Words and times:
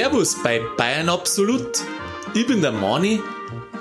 Servus 0.00 0.34
bei 0.42 0.62
Bayern 0.78 1.10
Absolut. 1.10 1.82
Ich 2.32 2.46
bin 2.46 2.62
der 2.62 2.72
Mani. 2.72 3.20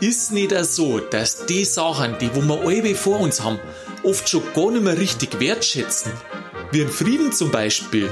Ist 0.02 0.34
nicht 0.34 0.54
so, 0.66 1.00
dass 1.00 1.46
die 1.46 1.64
Sachen, 1.64 2.18
die 2.20 2.30
wo 2.36 2.42
wir 2.42 2.60
alle 2.60 2.94
vor 2.94 3.22
uns 3.22 3.42
haben, 3.42 3.58
oft 4.04 4.28
schon 4.28 4.44
gar 4.54 4.70
nicht 4.70 4.84
mehr 4.84 4.98
richtig 4.98 5.40
wertschätzen? 5.40 6.12
Wie 6.74 6.82
im 6.82 6.90
Frieden 6.90 7.32
zum 7.32 7.52
Beispiel. 7.52 8.10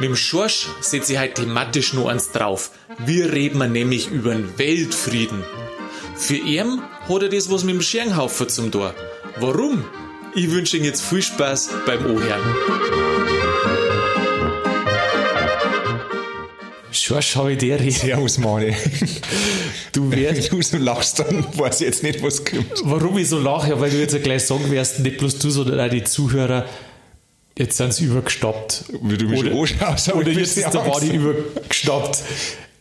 Mit 0.00 0.08
dem 0.08 0.16
Schorsch 0.16 0.66
setze 0.80 1.12
ich 1.12 1.18
halt 1.20 1.36
thematisch 1.36 1.92
nur 1.92 2.10
eins 2.10 2.32
drauf. 2.32 2.72
Wir 2.98 3.32
reden 3.32 3.70
nämlich 3.70 4.10
über 4.10 4.32
den 4.32 4.58
Weltfrieden. 4.58 5.44
Für 6.16 6.34
ihn 6.34 6.82
hat 7.08 7.22
er 7.22 7.28
das 7.28 7.48
was 7.48 7.62
mit 7.62 7.76
dem 7.76 7.80
Scherenhaufen 7.80 8.48
zum 8.48 8.72
Tor. 8.72 8.92
Warum? 9.38 9.84
Ich 10.34 10.50
wünsche 10.50 10.78
Ihnen 10.78 10.86
jetzt 10.86 11.02
viel 11.02 11.22
Spaß 11.22 11.70
beim 11.86 12.06
Ohren. 12.06 12.99
Ich 17.18 17.58
dir 17.58 17.90
Servus, 17.90 18.38
Mani. 18.38 18.74
Du 19.92 20.10
wirst. 20.12 20.52
du 20.52 20.62
so 20.62 20.76
lachst, 20.78 21.18
dann 21.18 21.44
weiß 21.56 21.80
ich 21.80 21.86
jetzt 21.86 22.02
nicht, 22.02 22.22
was 22.22 22.44
kommt. 22.44 22.66
Warum 22.84 23.18
ich 23.18 23.28
so 23.28 23.38
lache? 23.38 23.70
Ja, 23.70 23.80
weil 23.80 23.90
du 23.90 23.98
jetzt 23.98 24.22
gleich 24.22 24.44
sagen 24.44 24.70
wirst, 24.70 25.00
nicht 25.00 25.18
bloß 25.18 25.38
du, 25.38 25.50
sondern 25.50 25.80
auch 25.80 25.90
die 25.90 26.04
Zuhörer, 26.04 26.66
jetzt 27.58 27.76
sind 27.76 27.92
sie 27.94 28.04
übergestoppt. 28.04 28.84
Wie 29.02 29.16
du 29.18 29.26
mich 29.26 29.40
Oder- 29.40 29.50
schon 29.66 29.80
anschaust, 29.80 30.12
Oder 30.14 30.28
ich 30.28 30.36
jetzt 30.38 30.56
ist 30.56 30.72
der. 30.72 30.80
Body 30.80 31.08
übergestoppt. 31.16 32.18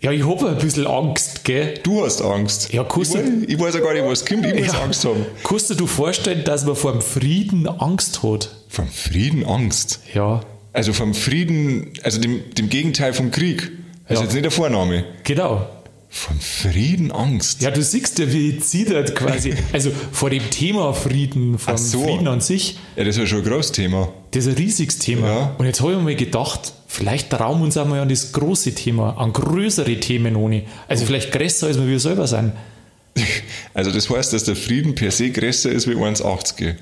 Ja, 0.02 0.12
ich 0.14 0.26
habe 0.26 0.48
ein 0.50 0.58
bisschen 0.58 0.88
Angst, 0.88 1.44
gell? 1.44 1.74
Du 1.84 2.06
hast 2.06 2.22
Angst. 2.22 2.72
Ja, 2.72 2.84
ich, 2.84 2.88
kannst 2.88 3.16
weiß, 3.16 3.22
du- 3.22 3.46
ich 3.52 3.60
weiß 3.60 3.74
ja 3.74 3.80
gar 3.82 3.94
nicht, 3.94 4.06
was 4.06 4.26
kommt. 4.26 4.46
Ich 4.46 4.54
muss 4.56 4.68
Ja. 4.74 4.82
Angst 4.82 5.04
haben. 5.04 5.26
Kannst 5.44 5.70
du 5.72 5.74
dir 5.76 5.88
vorstellen, 5.88 6.44
dass 6.46 6.64
man 6.66 6.76
vor 6.78 6.94
dem 6.94 7.02
Frieden 7.02 7.68
Angst 7.68 8.24
hat? 8.24 8.50
Vom 8.70 8.88
Frieden 8.88 9.44
Angst. 9.46 10.00
Ja, 10.14 10.42
Also 10.72 10.94
vom 10.94 11.14
Frieden, 11.16 11.92
also 12.04 12.22
dem, 12.22 12.42
dem 12.54 12.70
Gegenteil 12.70 13.12
vom 13.14 13.32
Krieg. 13.32 13.72
Also 14.10 14.22
Ja. 14.22 14.26
jetzt 14.26 14.34
nicht 14.34 14.44
der 14.44 14.52
Vorname. 14.52 15.06
genau. 15.24 15.66
Vom 16.12 16.40
Frieden 16.40 17.12
Angst. 17.12 17.62
Ja, 17.62 17.70
du 17.70 17.84
siehst 17.84 18.18
ja, 18.18 18.34
wie 18.34 18.50
ich 18.50 18.64
zittert 18.64 19.14
quasi. 19.16 19.54
Also 19.74 19.92
vor 20.12 20.32
dem 20.32 20.50
Thema 20.50 20.92
Frieden, 20.92 21.56
Ach 21.68 21.78
so. 21.78 22.02
Frieden 22.04 22.28
an 22.28 22.42
sich. 22.42 22.80
Ja, 22.96 23.04
das 23.04 23.16
ist 23.16 23.20
ja 23.22 23.28
schon 23.28 23.38
ein 23.40 23.44
großes 23.46 23.74
Thema. 23.74 24.12
Das 24.32 24.48
ist 24.48 24.52
ein 24.54 24.58
riesiges 24.58 24.98
Thema. 24.98 25.28
Ja. 25.28 25.56
Und 25.60 25.68
jetzt 25.68 25.82
habe 25.82 25.94
ich 25.94 26.00
mir 26.00 26.16
gedacht, 26.16 26.74
vielleicht 26.88 27.30
trauen 27.30 27.60
wir 27.60 27.66
uns 27.66 27.78
einmal 27.78 28.00
an 28.00 28.10
das 28.10 28.32
große 28.32 28.74
Thema, 28.74 29.18
an 29.20 29.34
größere 29.34 30.00
Themen 30.00 30.36
ohne. 30.36 30.64
Also 30.88 31.06
vielleicht 31.06 31.32
größer, 31.32 31.68
als 31.68 31.80
wir 31.80 32.00
selber 32.00 32.26
sind. 32.26 32.54
Also 33.76 33.92
das 33.92 34.10
heißt, 34.10 34.34
dass 34.34 34.46
der 34.46 34.56
Frieden 34.56 34.96
per 34.96 35.12
se 35.12 35.30
größer 35.30 35.72
ist 35.72 35.88
wie 35.88 35.94
1,80. 35.94 36.74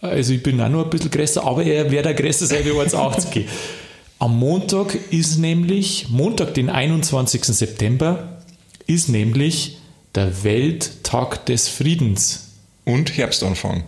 Also 0.00 0.32
ich 0.32 0.42
bin 0.42 0.60
auch 0.60 0.68
nur 0.68 0.82
ein 0.84 0.90
bisschen 0.90 1.12
größer, 1.12 1.44
aber 1.44 1.62
er 1.64 1.88
wäre 1.92 2.02
der 2.02 2.14
größte 2.14 2.46
sein 2.46 2.64
wie 2.64 2.70
1,80. 2.70 3.44
Am 4.22 4.38
Montag 4.38 4.96
ist 5.10 5.38
nämlich, 5.38 6.06
Montag, 6.08 6.54
den 6.54 6.70
21. 6.70 7.42
September, 7.42 8.38
ist 8.86 9.08
nämlich 9.08 9.78
der 10.14 10.44
Welttag 10.44 11.44
des 11.46 11.66
Friedens. 11.66 12.50
Und 12.84 13.16
Herbstanfang. 13.16 13.82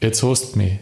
Jetzt 0.00 0.22
hast 0.22 0.54
du 0.54 0.58
mich. 0.60 0.72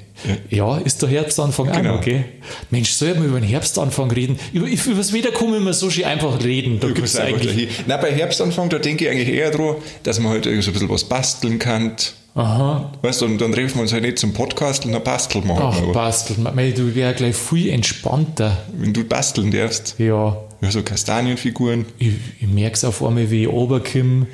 Ja, 0.50 0.78
ist 0.78 1.03
der 1.03 1.08
Herbstanfang 1.08 1.69
auch 1.70 1.77
Genau. 1.77 1.97
noch, 1.97 2.00
gell? 2.00 2.25
Mensch, 2.70 2.91
soll 2.92 3.14
man 3.14 3.25
über 3.25 3.41
den 3.41 3.48
Herbstanfang 3.48 4.09
reden? 4.12 4.38
Über, 4.53 4.69
über 4.69 4.94
das 4.94 5.12
Wetter 5.12 5.33
kann 5.33 5.50
man 5.50 5.59
immer 5.59 5.72
so 5.72 5.91
schön 5.91 6.05
einfach 6.05 6.44
reden. 6.44 6.78
Da 6.78 6.86
Du 6.86 6.94
gibt 6.94 7.09
es 7.09 7.14
kannst 7.16 7.27
einfach 7.27 7.41
eigentlich. 7.50 7.70
Nein, 7.88 7.98
bei 8.00 8.12
Herbstanfang, 8.14 8.69
da 8.69 8.78
denke 8.78 9.06
ich 9.06 9.11
eigentlich 9.11 9.31
eher 9.31 9.50
dran, 9.50 9.75
dass 10.05 10.20
man 10.20 10.31
halt 10.31 10.47
irgendwie 10.47 10.62
so 10.62 10.70
ein 10.70 10.75
bisschen 10.75 10.88
was 10.91 11.09
basteln 11.09 11.59
kann. 11.59 11.97
Aha. 12.35 12.91
Weißt 13.03 13.21
du, 13.23 13.27
und 13.27 13.41
dann 13.41 13.53
treffen 13.53 13.77
wir 13.77 13.83
uns 13.83 13.93
halt 13.93 14.03
nicht 14.03 14.19
zum 14.19 14.33
Podcast 14.33 14.85
und 14.85 14.93
dann 14.93 15.05
basteln 15.05 15.45
wir 15.47 15.55
halt 15.55 15.75
Ach, 15.77 15.81
mal. 15.83 15.93
basteln. 15.93 16.43
Mei, 16.55 16.73
Du 16.73 16.93
wärst 16.95 17.19
gleich 17.19 17.37
viel 17.37 17.69
entspannter. 17.71 18.65
Wenn 18.77 18.93
du 18.93 19.05
basteln 19.05 19.53
darfst, 19.53 19.95
Ja, 19.99 20.37
ja, 20.61 20.71
so 20.71 20.83
Kastanienfiguren. 20.83 21.87
ich, 21.99 22.15
ich 22.41 22.49
merke 22.49 22.75
es 22.75 22.85
auf 22.85 23.05
einmal, 23.05 23.31
wie 23.31 23.43
ich 23.45 23.49
runterkomme. 23.49 24.27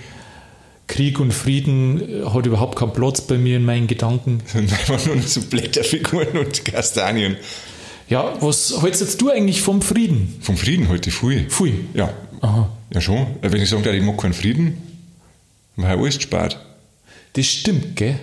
Krieg 0.87 1.21
und 1.21 1.33
Frieden 1.33 2.22
äh, 2.25 2.27
hat 2.27 2.47
überhaupt 2.47 2.77
keinen 2.78 2.93
Platz 2.93 3.21
bei 3.21 3.37
mir 3.39 3.59
in 3.59 3.65
meinen 3.65 3.87
Gedanken. 3.87 4.41
Und 4.55 4.72
einfach 4.72 5.05
nur 5.06 5.16
noch 5.16 5.22
so 5.27 5.41
Blätterfiguren 5.43 6.37
und 6.37 6.65
Kastanien. 6.65 7.37
Ja, 8.09 8.33
was 8.41 8.83
hältst 8.83 9.00
jetzt 9.00 9.21
du 9.21 9.31
eigentlich 9.31 9.62
vom 9.62 9.83
Frieden? 9.83 10.34
Vom 10.41 10.56
Frieden 10.56 10.89
heute 10.89 11.12
viel. 11.12 11.44
Pfui. 11.49 11.75
Ja. 11.94 12.10
Aha. 12.41 12.69
Ja, 12.93 13.00
schon. 13.00 13.19
Äh, 13.43 13.53
Wenn 13.53 13.62
ich 13.62 13.69
sage, 13.71 13.89
ich 13.93 14.03
mag 14.03 14.19
keinen 14.19 14.33
Frieden, 14.33 14.78
weil 15.77 15.97
alles 15.97 16.21
spart. 16.21 16.59
Das 17.34 17.46
stimmt, 17.46 17.96
gell? 17.96 18.18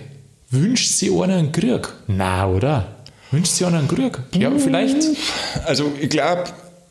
Wünscht 0.50 0.90
sie 0.92 1.10
einer 1.10 1.36
einen 1.36 1.52
Krieg? 1.52 1.88
Na, 2.06 2.48
oder? 2.48 2.96
Wünscht 3.30 3.52
sie 3.52 3.64
einer 3.64 3.78
einen 3.78 3.88
Krieg? 3.88 4.18
Ja, 4.34 4.50
vielleicht. 4.58 4.96
Also, 5.64 5.92
ich 6.00 6.08
glaube, 6.08 6.44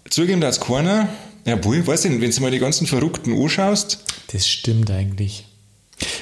zugeben 0.09 0.41
dass 0.41 0.59
keiner. 0.59 1.09
Ja, 1.45 1.63
wohl, 1.63 1.77
ich 1.77 1.87
weiß 1.87 2.05
nicht, 2.05 2.21
wenn 2.21 2.29
du 2.31 2.41
mal 2.41 2.51
die 2.51 2.59
ganzen 2.59 2.85
Verrückten 2.87 3.33
anschaust, 3.41 3.99
Das 4.31 4.47
stimmt 4.47 4.91
eigentlich. 4.91 5.45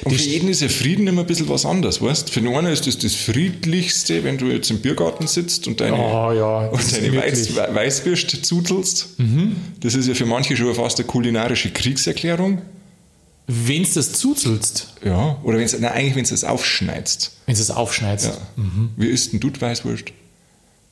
und 0.04 0.14
Das 0.14 0.22
für 0.22 0.28
jeden 0.28 0.48
ist 0.48 0.62
ja 0.62 0.68
Frieden 0.68 1.06
immer 1.08 1.22
ein 1.22 1.26
bisschen 1.26 1.48
was 1.48 1.66
anderes, 1.66 2.00
weißt 2.00 2.30
Für 2.30 2.40
den 2.40 2.54
einen 2.54 2.68
ist 2.72 2.86
das 2.86 2.96
das 2.98 3.14
Friedlichste, 3.14 4.22
wenn 4.24 4.38
du 4.38 4.46
jetzt 4.46 4.70
im 4.70 4.78
Biergarten 4.78 5.26
sitzt 5.26 5.66
und 5.66 5.80
deine, 5.80 5.96
Oh 5.96 6.32
ja, 6.32 6.68
und 6.68 6.92
deine 6.96 7.16
Weiß, 7.16 7.56
Weißwürst 7.56 8.46
zuzelst. 8.46 9.08
Das 9.80 9.94
ist 9.94 10.06
ja 10.06 10.14
für 10.14 10.26
manche 10.26 10.56
schon 10.56 10.72
fast 10.74 10.98
eine 11.00 11.06
kulinarische 11.06 11.70
Kriegserklärung. 11.70 12.62
Wenn 13.46 13.84
du 13.84 13.88
das 13.94 14.12
zuzelst, 14.12 14.94
Ja, 15.04 15.38
oder 15.44 15.58
wenn 15.58 15.64
es, 15.64 15.78
nein, 15.78 15.92
eigentlich, 15.92 16.16
wenn 16.16 16.24
es 16.24 16.44
aufschneidest. 16.44 17.32
wenn 17.46 17.54
du 17.54 17.60
es 17.60 17.70
aufschneidest, 17.70 18.26
Ja. 18.56 18.64
Wie 18.96 19.06
isst 19.06 19.32
denn 19.32 19.40
du 19.40 19.50
die 19.50 19.60
Weißwurst? 19.60 20.06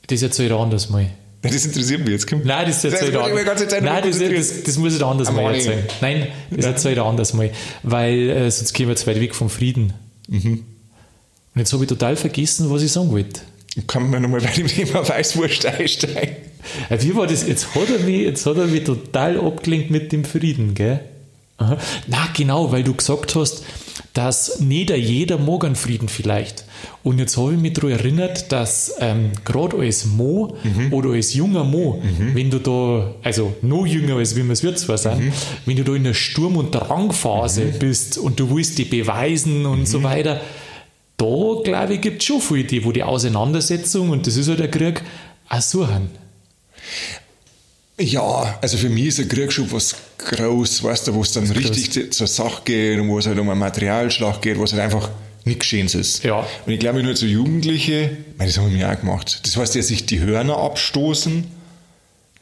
das 0.06 0.22
erzähl 0.22 0.46
ich 0.46 0.52
dir 0.52 0.58
anders 0.58 0.90
mal. 0.90 1.10
Das 1.42 1.64
interessiert 1.66 2.00
mich 2.00 2.10
jetzt. 2.10 2.26
Kommt. 2.26 2.44
Nein, 2.46 2.66
das 2.66 2.82
erzähl 2.84 3.08
ich 3.08 3.10
dir 3.10 3.20
wollte 3.20 3.30
ich 3.30 3.34
mir 3.34 3.40
die 3.40 3.46
ganze 3.46 3.64
anders. 3.64 4.18
Nein, 4.18 4.32
das, 4.34 4.48
das, 4.50 4.62
das 4.64 4.78
muss 4.78 4.92
ich 4.94 4.98
dir 4.98 5.06
anders 5.06 5.30
mal 5.32 5.54
erzählen. 5.54 5.84
Nein, 6.00 6.26
das 6.50 6.64
erzähl 6.64 6.92
ich 6.92 6.98
dir 6.98 7.04
anders 7.04 7.34
mal. 7.34 7.50
Weil 7.82 8.30
äh, 8.30 8.50
sonst 8.50 8.72
gehen 8.72 8.88
wir 8.88 8.96
zu 8.96 9.06
weit 9.06 9.20
weg 9.20 9.34
vom 9.34 9.50
Frieden. 9.50 9.92
Mhm. 10.28 10.64
Und 11.54 11.58
jetzt 11.60 11.72
habe 11.72 11.84
ich 11.84 11.88
total 11.88 12.16
vergessen, 12.16 12.70
was 12.70 12.82
ich 12.82 12.92
sagen 12.92 13.10
wollte. 13.10 13.40
Kann 13.86 14.08
man 14.08 14.22
nochmal 14.22 14.40
bei 14.40 14.50
dem 14.52 14.66
Thema 14.68 15.06
Weißwurst 15.08 15.66
einsteigen? 15.66 16.36
Äh, 16.88 16.98
Wie 17.02 17.14
war 17.14 17.26
das? 17.26 17.46
Jetzt 17.46 17.74
hat 17.74 17.90
er 17.90 17.98
mich, 18.04 18.22
jetzt 18.22 18.46
hat 18.46 18.56
er 18.56 18.66
mich 18.66 18.84
total 18.84 19.38
abgelenkt 19.38 19.90
mit 19.90 20.12
dem 20.12 20.24
Frieden, 20.24 20.74
gell? 20.74 21.00
Aha. 21.56 21.78
Na, 22.08 22.26
genau, 22.36 22.72
weil 22.72 22.82
du 22.82 22.94
gesagt 22.94 23.36
hast, 23.36 23.64
dass 24.12 24.60
nicht 24.60 24.90
jeder 24.90 25.38
mag 25.38 25.64
einen 25.64 25.76
Frieden 25.76 26.08
vielleicht. 26.08 26.64
Und 27.02 27.18
jetzt 27.18 27.36
habe 27.36 27.54
ich 27.54 27.60
mich 27.60 27.72
daran 27.74 27.90
erinnert, 27.92 28.50
dass 28.52 28.94
ähm, 29.00 29.30
gerade 29.44 29.78
als 29.78 30.04
Mo 30.04 30.56
oder 30.90 31.10
als 31.10 31.32
junger 31.34 31.64
Mo, 31.64 32.02
wenn 32.34 32.50
du 32.50 32.58
da, 32.58 33.14
also 33.22 33.54
noch 33.62 33.86
jünger 33.86 34.16
als 34.16 34.36
wie 34.36 34.42
wir 34.42 34.52
es 34.52 34.62
wird 34.62 34.78
zwar 34.78 34.98
sein, 34.98 35.32
wenn 35.64 35.76
du 35.76 35.84
da 35.84 35.94
in 35.94 36.04
der 36.04 36.14
Sturm- 36.14 36.56
und 36.56 36.72
Drangphase 36.72 37.66
bist 37.78 38.18
und 38.18 38.38
du 38.40 38.54
willst 38.54 38.78
die 38.78 38.84
beweisen 38.84 39.64
und 39.66 39.86
so 39.86 40.02
weiter, 40.02 40.40
da 41.16 41.26
glaube 41.62 41.94
ich, 41.94 42.00
gibt 42.00 42.20
es 42.20 42.26
schon 42.26 42.40
viele, 42.40 42.64
die, 42.64 42.84
wo 42.84 42.92
die 42.92 43.02
Auseinandersetzung, 43.04 44.10
und 44.10 44.26
das 44.26 44.36
ist 44.36 44.48
halt 44.48 44.58
der 44.58 44.70
Krieg, 44.70 45.02
auch 45.48 45.60
suchen. 45.60 46.10
Ja, 47.98 48.58
also 48.60 48.76
für 48.76 48.88
mich 48.88 49.06
ist 49.06 49.20
ein 49.20 49.28
Krieg 49.28 49.52
schon 49.52 49.70
was 49.70 49.94
groß, 50.18 50.82
weißt 50.82 51.08
du, 51.08 51.14
wo 51.14 51.22
es 51.22 51.32
dann 51.32 51.48
richtig 51.50 51.92
zu- 51.92 52.10
zur 52.10 52.26
Sache 52.26 52.62
geht 52.64 52.98
und 52.98 53.08
wo 53.08 53.18
es 53.20 53.26
halt 53.26 53.38
um 53.38 53.48
einen 53.48 53.60
Materialschlag 53.60 54.42
geht, 54.42 54.58
wo 54.58 54.64
es 54.64 54.72
halt 54.72 54.82
einfach 54.82 55.10
nichts 55.44 55.60
Geschehens 55.60 55.94
ist. 55.94 56.24
Ja. 56.24 56.44
Und 56.66 56.72
ich 56.72 56.80
glaube 56.80 57.02
nur 57.04 57.14
so 57.14 57.24
Jugendliche, 57.26 58.04
ich 58.32 58.38
meine, 58.38 58.50
das 58.50 58.58
haben 58.58 58.74
wir 58.74 58.90
auch 58.90 58.98
gemacht. 58.98 59.40
Das 59.44 59.56
heißt 59.56 59.76
ja, 59.76 59.82
sich 59.82 60.06
die 60.06 60.18
Hörner 60.20 60.56
abstoßen, 60.56 61.44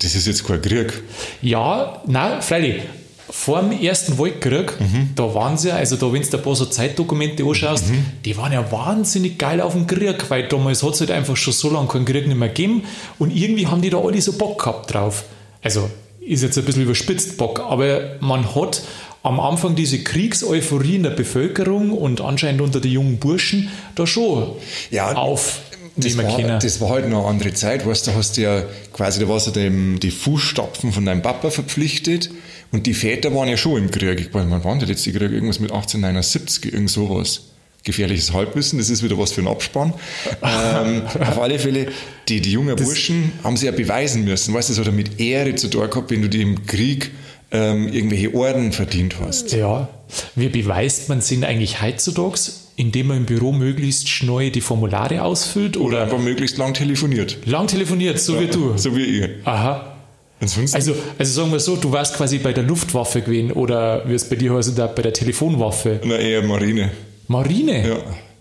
das 0.00 0.14
ist 0.14 0.26
jetzt 0.26 0.46
kein 0.46 0.62
Krieg. 0.62 1.02
Ja, 1.42 2.00
nein, 2.06 2.40
freilich. 2.40 2.82
Vor 3.28 3.60
dem 3.62 3.72
Ersten 3.80 4.18
Weltkrieg, 4.18 4.72
da 5.16 5.34
waren 5.34 5.56
sie 5.56 5.68
ja, 5.68 5.76
also 5.76 5.96
da, 5.96 6.12
wenn 6.12 6.22
du 6.22 6.36
ein 6.36 6.42
paar 6.42 6.54
so 6.56 6.66
Zeitdokumente 6.66 7.44
anschaust, 7.44 7.84
die 8.24 8.36
waren 8.36 8.52
ja 8.52 8.70
wahnsinnig 8.72 9.38
geil 9.38 9.60
auf 9.60 9.72
dem 9.72 9.86
Krieg, 9.86 10.28
weil 10.30 10.48
damals 10.48 10.82
hat 10.82 10.94
es 10.94 11.00
halt 11.00 11.10
einfach 11.10 11.36
schon 11.36 11.52
so 11.54 11.70
lange 11.70 11.88
keinen 11.88 12.04
Krieg 12.04 12.26
nicht 12.26 12.36
mehr 12.36 12.48
gegeben 12.48 12.84
und 13.18 13.30
irgendwie 13.34 13.66
haben 13.66 13.80
die 13.82 13.90
da 13.90 13.98
alle 13.98 14.20
so 14.20 14.32
Bock 14.34 14.58
gehabt 14.58 14.92
drauf. 14.92 15.24
Also 15.62 15.88
ist 16.20 16.42
jetzt 16.42 16.58
ein 16.58 16.64
bisschen 16.64 16.82
überspitzt 16.82 17.36
Bock, 17.36 17.60
aber 17.60 18.16
man 18.20 18.54
hat 18.54 18.82
am 19.22 19.38
Anfang 19.40 19.74
diese 19.76 20.02
Kriegseuphorie 20.02 20.96
in 20.96 21.04
der 21.04 21.10
Bevölkerung 21.10 21.92
und 21.92 22.20
anscheinend 22.20 22.60
unter 22.60 22.80
den 22.80 22.92
jungen 22.92 23.18
Burschen 23.18 23.68
da 23.94 24.06
schon 24.06 24.52
Ja, 24.90 25.12
auf. 25.14 25.60
Das 25.94 26.16
war, 26.16 26.36
können. 26.36 26.58
das 26.58 26.80
war 26.80 26.88
halt 26.88 27.08
noch 27.10 27.18
eine 27.20 27.28
andere 27.28 27.52
Zeit, 27.52 27.86
weißt 27.86 28.06
du, 28.06 28.10
da 28.12 28.16
hast 28.16 28.36
du 28.38 28.40
ja 28.40 28.62
quasi, 28.94 29.20
da 29.20 29.28
warst 29.28 29.48
du 29.48 29.50
dem, 29.50 30.00
die 30.00 30.10
Fußstapfen 30.10 30.90
von 30.90 31.04
deinem 31.04 31.20
Papa 31.20 31.50
verpflichtet 31.50 32.30
und 32.72 32.86
die 32.86 32.94
Väter 32.94 33.34
waren 33.34 33.48
ja 33.48 33.58
schon 33.58 33.76
im 33.76 33.90
Krieg. 33.90 34.18
Ich 34.18 34.32
meine, 34.32 34.50
wann 34.50 34.64
waren 34.64 34.78
die 34.78 34.86
letzte 34.86 35.12
Krieg? 35.12 35.30
Irgendwas 35.30 35.60
mit 35.60 35.70
1879, 35.70 36.72
irgend 36.72 36.90
sowas. 36.90 37.51
Gefährliches 37.84 38.32
Halbwissen, 38.32 38.78
das 38.78 38.90
ist 38.90 39.02
wieder 39.02 39.18
was 39.18 39.32
für 39.32 39.40
einen 39.40 39.48
Abspann. 39.48 39.92
ähm, 40.42 41.02
auf 41.20 41.40
alle 41.40 41.58
Fälle, 41.58 41.88
die, 42.28 42.40
die 42.40 42.52
jungen 42.52 42.76
Burschen 42.76 43.32
haben 43.42 43.56
sich 43.56 43.66
ja 43.66 43.72
beweisen 43.72 44.24
müssen. 44.24 44.54
Weißt 44.54 44.68
du, 44.68 44.72
das 44.74 44.78
hat 44.80 44.86
ja 44.86 44.92
mit 44.92 45.20
Ehre 45.20 45.54
zu 45.56 45.68
tun 45.68 45.88
gehabt, 45.90 46.10
wenn 46.10 46.22
du 46.22 46.28
dir 46.28 46.42
im 46.42 46.64
Krieg 46.66 47.10
ähm, 47.50 47.88
irgendwelche 47.92 48.34
Orden 48.34 48.72
verdient 48.72 49.16
hast. 49.20 49.52
Ja. 49.52 49.88
Wie 50.36 50.48
beweist 50.48 51.08
man 51.08 51.20
Sinn 51.20 51.44
eigentlich 51.44 51.82
heutzutage? 51.82 52.38
Indem 52.76 53.08
man 53.08 53.16
im 53.18 53.26
Büro 53.26 53.52
möglichst 53.52 54.08
schnell 54.08 54.50
die 54.50 54.62
Formulare 54.62 55.22
ausfüllt 55.22 55.76
Oder 55.76 55.86
oder 55.86 56.02
einfach 56.04 56.18
möglichst 56.18 56.56
lang 56.56 56.72
telefoniert. 56.72 57.38
lang 57.44 57.66
telefoniert, 57.66 58.18
so 58.18 58.40
wie 58.40 58.46
du. 58.46 58.72
So 58.78 58.96
wie 58.96 59.04
ich. 59.04 59.30
Aha. 59.44 59.96
Ansonsten, 60.40 60.74
Also, 60.74 60.94
also 61.18 61.32
sagen 61.32 61.52
wir 61.52 61.60
so, 61.60 61.76
du 61.76 61.92
warst 61.92 62.16
quasi 62.16 62.38
bei 62.38 62.52
der 62.52 62.64
Luftwaffe 62.64 63.20
gewesen 63.20 63.52
oder 63.52 64.08
wie 64.08 64.14
es 64.14 64.24
bei 64.28 64.36
dir 64.36 64.54
heißt, 64.54 64.76
da 64.78 64.86
bei 64.86 65.02
der 65.02 65.12
Telefonwaffe. 65.12 66.00
na 66.04 66.16
eher 66.16 66.42
Marine. 66.42 66.90
Marine? 67.28 67.88
Ja. 67.88 68.31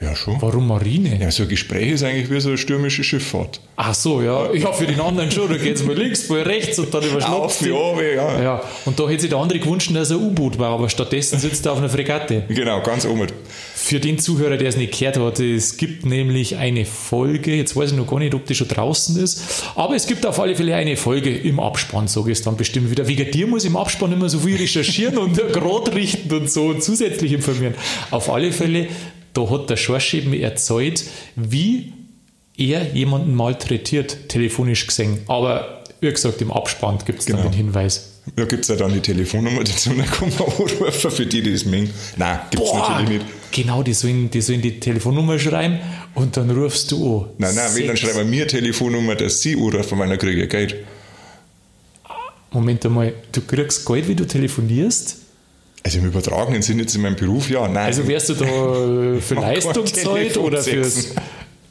Ja, 0.00 0.16
schon. 0.16 0.40
Warum 0.40 0.66
Marine? 0.66 1.18
Ja, 1.20 1.30
so 1.30 1.42
ein 1.42 1.48
Gespräch 1.50 1.92
ist 1.92 2.02
eigentlich 2.02 2.30
wie 2.30 2.40
so 2.40 2.48
eine 2.48 2.56
stürmische 2.56 3.04
Schifffahrt. 3.04 3.60
Ach 3.76 3.92
so, 3.92 4.22
ja. 4.22 4.50
Ja, 4.54 4.72
für 4.72 4.86
den 4.86 4.98
anderen 4.98 5.30
schon. 5.30 5.50
Da 5.50 5.58
geht's 5.58 5.84
mal 5.84 5.94
links, 5.94 6.26
mal 6.30 6.40
rechts 6.40 6.78
und 6.78 6.92
dann 6.94 7.02
überschlappt 7.02 7.34
Auf, 7.34 7.60
ja, 7.60 8.00
ja. 8.00 8.42
Ja, 8.42 8.62
und 8.86 8.98
da 8.98 9.06
hätte 9.10 9.20
sich 9.20 9.30
der 9.30 9.38
andere 9.38 9.58
gewünscht, 9.58 9.90
dass 9.94 10.10
er 10.10 10.16
ein 10.16 10.22
U-Boot 10.22 10.58
war, 10.58 10.70
aber 10.70 10.88
stattdessen 10.88 11.38
sitzt 11.38 11.66
er 11.66 11.72
auf 11.72 11.78
einer 11.78 11.90
Fregatte. 11.90 12.44
Genau, 12.48 12.80
ganz 12.82 13.04
oben. 13.04 13.26
Für 13.74 14.00
den 14.00 14.18
Zuhörer, 14.18 14.56
der 14.56 14.70
es 14.70 14.76
nicht 14.78 14.98
gehört 14.98 15.18
hat, 15.18 15.38
es 15.38 15.76
gibt 15.76 16.06
nämlich 16.06 16.56
eine 16.56 16.86
Folge, 16.86 17.54
jetzt 17.54 17.76
weiß 17.76 17.90
ich 17.90 17.96
noch 17.96 18.06
gar 18.06 18.20
nicht, 18.20 18.34
ob 18.34 18.46
die 18.46 18.54
schon 18.54 18.68
draußen 18.68 19.22
ist, 19.22 19.64
aber 19.74 19.96
es 19.96 20.06
gibt 20.06 20.24
auf 20.24 20.40
alle 20.40 20.56
Fälle 20.56 20.76
eine 20.76 20.96
Folge 20.96 21.36
im 21.36 21.60
Abspann, 21.60 22.08
sage 22.08 22.30
ich 22.30 22.38
es 22.38 22.44
dann 22.44 22.56
bestimmt 22.56 22.90
wieder. 22.90 23.06
Wegen 23.06 23.30
dir 23.30 23.46
muss 23.46 23.64
ich 23.64 23.70
im 23.70 23.76
Abspann 23.76 24.12
immer 24.12 24.30
so 24.30 24.38
viel 24.38 24.56
recherchieren 24.56 25.18
und 25.18 25.36
gerade 25.52 25.94
richten 25.94 26.32
und 26.34 26.50
so 26.50 26.68
und 26.68 26.82
zusätzlich 26.82 27.32
informieren. 27.32 27.74
Auf 28.10 28.30
alle 28.30 28.52
Fälle, 28.52 28.88
da 29.34 29.48
hat 29.50 29.70
der 29.70 29.76
Schorsch 29.76 30.14
eben 30.14 30.32
erzählt, 30.34 31.04
wie 31.36 31.92
er 32.56 32.92
jemanden 32.94 33.34
malträtiert, 33.34 34.28
telefonisch 34.28 34.86
gesehen. 34.86 35.18
Aber 35.28 35.84
wie 36.00 36.10
gesagt, 36.10 36.40
im 36.42 36.50
Abspann 36.50 36.98
gibt 37.04 37.20
es 37.20 37.26
Genau. 37.26 37.42
den 37.42 37.52
Hinweis. 37.52 38.06
Da 38.36 38.44
gibt 38.44 38.62
es 38.62 38.68
ja 38.68 38.76
dann 38.76 38.92
die 38.92 39.00
Telefonnummer 39.00 39.64
dazu, 39.64 39.90
dann 39.90 40.06
kann 40.06 40.28
man 40.28 40.38
anrufen, 40.46 41.10
für 41.10 41.26
die, 41.26 41.42
die 41.42 41.52
das 41.52 41.64
mengen. 41.64 41.90
Nein, 42.16 42.38
gibt 42.50 42.62
es 42.62 42.72
natürlich 42.72 43.08
nicht. 43.08 43.26
Genau, 43.50 43.82
die 43.82 43.94
sollen, 43.94 44.30
die 44.30 44.40
sollen 44.40 44.60
die 44.62 44.78
Telefonnummer 44.78 45.38
schreiben 45.38 45.80
und 46.14 46.36
dann 46.36 46.50
rufst 46.50 46.92
du 46.92 47.20
an. 47.22 47.26
Nein, 47.38 47.54
nein, 47.54 47.70
wenn, 47.74 47.86
dann 47.88 47.96
schreiben 47.96 48.18
wir 48.18 48.24
mir 48.24 48.46
Telefonnummer, 48.46 49.14
dass 49.14 49.40
sie 49.40 49.54
anrufen, 49.56 49.98
weil 49.98 50.08
dann 50.08 50.18
kriege 50.18 50.42
ich 50.44 50.48
Geld. 50.50 50.76
Moment 52.52 52.84
einmal, 52.84 53.14
du 53.32 53.40
kriegst 53.40 53.86
Geld, 53.86 54.06
wie 54.08 54.14
du 54.14 54.26
telefonierst? 54.26 55.16
Also 55.82 55.98
im 55.98 56.06
übertragenen 56.06 56.62
Sinn 56.62 56.78
jetzt 56.78 56.94
in 56.94 57.02
meinem 57.02 57.16
Beruf, 57.16 57.48
ja, 57.48 57.66
nein. 57.66 57.86
Also 57.86 58.06
wärst 58.06 58.28
du 58.28 58.34
da 58.34 58.44
äh, 59.16 59.20
für 59.20 59.34
Leistung 59.34 59.86
zahlt 59.86 60.36
oder 60.36 60.62
fürs. 60.62 61.08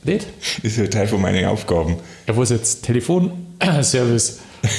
Nicht? 0.03 0.25
ist 0.63 0.77
ja 0.77 0.87
Teil 0.87 1.07
von 1.07 1.21
meinen 1.21 1.45
Aufgaben. 1.45 1.97
Ja, 2.27 2.35
was 2.37 2.49
jetzt? 2.49 2.83
Telefonservice. 2.83 4.39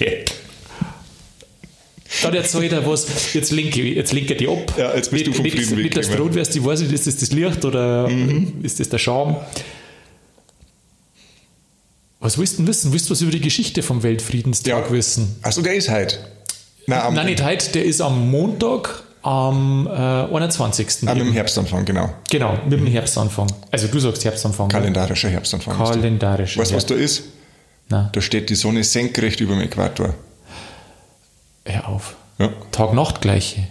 Depp. 0.00 0.30
Dann 2.22 2.34
erzählt 2.34 2.72
er 2.72 2.86
was, 2.86 3.06
jetzt 3.34 3.52
lenke 3.52 3.80
ich, 3.80 3.96
jetzt 3.96 4.12
lenke 4.12 4.32
ich 4.32 4.38
die 4.38 4.48
ab. 4.48 4.72
Ja, 4.76 4.94
jetzt 4.94 5.10
bist 5.10 5.24
mit, 5.24 5.26
du 5.28 5.32
vom 5.36 5.42
mit, 5.44 5.52
Frieden 5.52 5.76
mit 5.76 5.94
der 5.94 6.02
weggegangen. 6.02 6.12
Strotwärst, 6.14 6.56
ich 6.56 6.64
weiß 6.64 6.80
nicht, 6.80 6.92
ist 6.92 7.06
das 7.06 7.16
das 7.16 7.32
Licht 7.32 7.64
oder 7.64 8.08
Mhm. 8.08 8.54
ist 8.62 8.80
das 8.80 8.88
der 8.88 8.98
Charme? 8.98 9.36
Was 12.20 12.38
willst 12.38 12.54
du 12.54 12.56
denn 12.58 12.66
wissen? 12.68 12.92
Willst 12.92 13.08
du 13.08 13.12
was 13.12 13.20
über 13.20 13.30
die 13.30 13.40
Geschichte 13.40 13.82
vom 13.82 14.02
Weltfriedenstag 14.02 14.86
Ja. 14.86 14.90
wissen? 14.92 15.36
Achso, 15.42 15.62
der 15.62 15.74
ist 15.74 15.88
halt. 15.88 16.18
Nein, 16.88 17.00
am, 17.18 17.26
nicht 17.26 17.42
heute, 17.44 17.70
der 17.72 17.84
ist 17.84 18.00
am 18.00 18.30
Montag, 18.30 19.02
am 19.22 19.86
äh, 19.86 19.90
21. 19.90 21.06
am 21.06 21.20
im 21.20 21.32
Herbstanfang, 21.32 21.84
genau. 21.84 22.08
Genau, 22.30 22.58
mit 22.68 22.80
dem 22.80 22.86
Herbstanfang. 22.86 23.46
Also 23.70 23.88
du 23.88 23.98
sagst 24.00 24.24
Herbstanfang. 24.24 24.66
oder? 24.66 24.78
Kalendarischer 24.78 25.28
Herbstanfang. 25.28 25.74
ist 25.74 25.78
der. 25.90 25.96
Kalendarisch. 26.00 26.56
Weißt 26.56 26.70
du, 26.70 26.76
was 26.76 26.86
da 26.86 26.94
ist? 26.94 27.24
Na, 27.90 28.08
Da 28.12 28.20
steht 28.20 28.48
die 28.50 28.54
Sonne 28.54 28.84
senkrecht 28.84 29.40
über 29.40 29.54
dem 29.54 29.62
Äquator. 29.62 30.14
hör 31.66 31.88
auf. 31.88 32.16
Ja. 32.38 32.50
Tag-Nacht-Gleiche. 32.72 33.66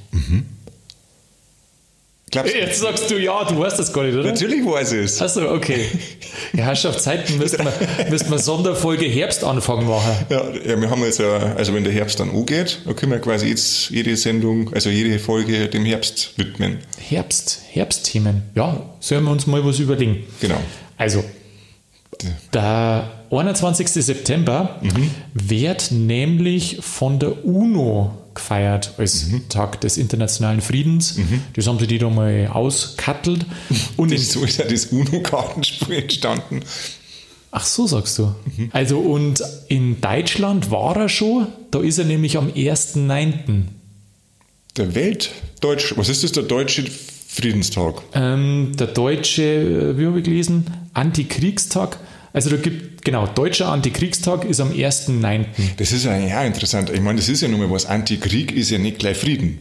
Glaubst? 2.30 2.54
Jetzt 2.54 2.82
sagst 2.82 3.10
du 3.10 3.18
ja, 3.18 3.46
du 3.46 3.58
weißt 3.58 3.80
das 3.80 3.94
gar 3.94 4.04
nicht, 4.04 4.14
oder? 4.14 4.32
Natürlich 4.32 4.66
weiß 4.66 4.92
ich 4.92 5.06
es. 5.06 5.22
Achso, 5.22 5.50
okay. 5.50 5.86
Ja, 6.54 6.66
Herrschaftszeiten 6.66 7.38
müsste 7.38 7.64
man, 7.64 7.72
müsste 8.10 8.30
man 8.30 8.40
Sonderfolge 8.40 9.06
Herbstanfang 9.06 9.88
machen. 9.88 10.12
Ja, 10.30 10.44
ja, 10.66 10.82
wir 10.82 10.90
haben 10.90 11.02
jetzt 11.04 11.20
ja, 11.20 11.38
also 11.56 11.74
wenn 11.74 11.86
der 11.86 11.94
Herbst 11.94 12.20
dann 12.20 12.30
angeht, 12.30 12.82
dann 12.86 12.98
können 12.98 13.14
wir 13.14 13.20
quasi 13.20 13.48
jetzt 13.48 13.92
jede 13.92 14.18
Sendung, 14.18 14.74
also 14.74 14.90
jede 14.90 15.20
Folge 15.20 15.70
dem 15.70 15.86
Herbst 15.86 16.34
widmen. 16.36 16.80
Herbst, 17.00 17.62
Herbstthemen. 17.72 18.44
Ja, 18.56 18.82
sollen 19.00 19.24
wir 19.24 19.32
uns 19.32 19.48
mal 19.48 19.66
was 19.66 19.80
überlegen. 19.80 20.26
Genau. 20.42 20.60
Also, 20.98 21.24
der 22.54 23.10
21. 23.32 23.88
September 23.88 24.82
wird 25.34 25.92
nämlich 25.92 26.80
von 26.82 27.20
der 27.20 27.46
UNO 27.46 28.18
gefeiert 28.38 28.94
als 28.98 29.26
Tag 29.50 29.82
des 29.82 29.98
internationalen 29.98 30.62
Friedens. 30.62 31.20
Das 31.56 31.68
haben 31.68 31.78
sie 31.80 31.88
die 31.88 31.98
da 31.98 32.10
mal 32.10 32.48
auskattelt. 32.48 33.46
Und 33.98 34.12
Das, 34.12 34.32
so 34.32 34.44
ist 34.44 34.58
ja 34.58 34.66
das 34.66 34.86
UNO-Kartenspiel 34.88 35.98
entstanden. 36.04 36.62
ach 37.52 37.66
so, 37.66 37.86
sagst 37.88 38.18
du. 38.20 38.34
Also, 38.72 39.00
und 39.00 39.42
in 39.68 40.00
Deutschland 40.02 40.70
war 40.72 40.96
er 40.98 41.10
schon, 41.10 41.48
da 41.72 41.82
ist 41.82 41.98
er 41.98 42.06
nämlich 42.06 42.38
am 42.38 42.48
1.9. 42.50 43.64
Der 44.78 44.94
Weltdeutsch, 44.96 45.94
was 45.98 46.10
ist 46.10 46.24
das, 46.24 46.32
der 46.34 46.44
Deutsche 46.44 46.86
Friedenstag? 47.28 48.02
Ähm, 48.14 48.72
der 48.78 48.88
deutsche, 48.88 49.44
äh, 49.44 49.98
wie 49.98 50.06
habe 50.06 50.20
ich 50.20 50.26
gelesen, 50.26 50.66
Antikriegstag. 50.94 52.00
Also 52.38 52.52
da 52.52 52.58
gibt, 52.58 53.04
genau, 53.04 53.26
deutscher 53.26 53.70
Antikriegstag 53.70 54.46
ist 54.46 54.60
am 54.60 54.70
1.9. 54.70 55.46
Das 55.78 55.92
ist 55.92 56.06
ja, 56.06 56.16
ja 56.16 56.44
interessant. 56.44 56.92
Ich 56.92 57.02
meine, 57.02 57.18
das 57.18 57.30
ist 57.30 57.42
ja 57.42 57.48
nur 57.48 57.58
mal 57.58 57.72
was. 57.72 57.88
Antikrieg 57.88 58.52
ist 58.52 58.70
ja 58.70 58.78
nicht 58.78 59.00
gleich 59.00 59.18
Frieden. 59.18 59.58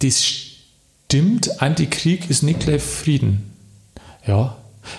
Das 0.00 0.20
stimmt, 0.20 1.62
Antikrieg 1.62 2.28
ist 2.28 2.42
nicht 2.42 2.58
gleich 2.58 2.82
Frieden. 2.82 3.52
Ja, 4.26 4.56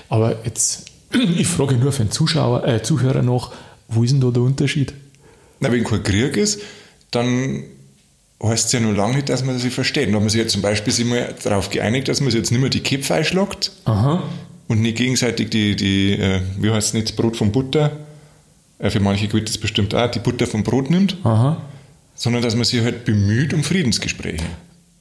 aber 0.07 0.37
jetzt, 0.45 0.85
ich 1.11 1.45
frage 1.45 1.75
nur 1.75 1.91
für 1.91 2.05
den 2.05 2.11
Zuschauer, 2.11 2.65
äh, 2.65 2.81
Zuhörer 2.81 3.21
noch, 3.21 3.51
wo 3.89 4.05
ist 4.05 4.11
denn 4.11 4.21
da 4.21 4.31
der 4.31 4.43
Unterschied? 4.43 4.93
Na, 5.59 5.73
wenn 5.73 5.83
kein 5.83 6.03
Krieg 6.03 6.37
ist, 6.37 6.61
dann 7.11 7.65
heißt 8.41 8.67
es 8.67 8.71
ja 8.71 8.79
nur 8.79 8.93
lange 8.93 9.15
nicht, 9.15 9.27
dass 9.27 9.43
man 9.43 9.59
sich 9.59 9.73
versteht. 9.73 10.07
Da 10.07 10.13
haben 10.13 10.23
wir 10.23 10.29
sich 10.29 10.39
ja 10.39 10.47
zum 10.47 10.61
Beispiel 10.61 10.93
sich 10.93 11.05
mal 11.05 11.35
darauf 11.43 11.69
geeinigt, 11.69 12.07
dass 12.07 12.21
man 12.21 12.31
sich 12.31 12.39
jetzt 12.39 12.51
nicht 12.51 12.61
mehr 12.61 12.69
die 12.69 12.81
Köpfe 12.81 13.13
einschlagt 13.13 13.71
Aha. 13.83 14.23
Und 14.67 14.81
nicht 14.81 14.97
gegenseitig 14.97 15.49
die, 15.49 15.75
die 15.75 16.13
äh, 16.13 16.41
wie 16.57 16.71
heißt 16.71 16.89
es 16.89 16.93
nicht, 16.93 17.15
Brot 17.15 17.37
von 17.37 17.51
Butter, 17.51 17.91
äh, 18.79 18.89
für 18.89 18.99
manche 18.99 19.27
gilt 19.27 19.47
das 19.49 19.57
bestimmt 19.57 19.93
auch, 19.95 20.09
die 20.09 20.19
Butter 20.19 20.47
vom 20.47 20.63
Brot 20.63 20.89
nimmt, 20.89 21.17
Aha. 21.23 21.61
sondern 22.15 22.41
dass 22.41 22.55
man 22.55 22.65
sich 22.65 22.81
halt 22.81 23.05
bemüht 23.05 23.53
um 23.53 23.63
Friedensgespräche. 23.63 24.45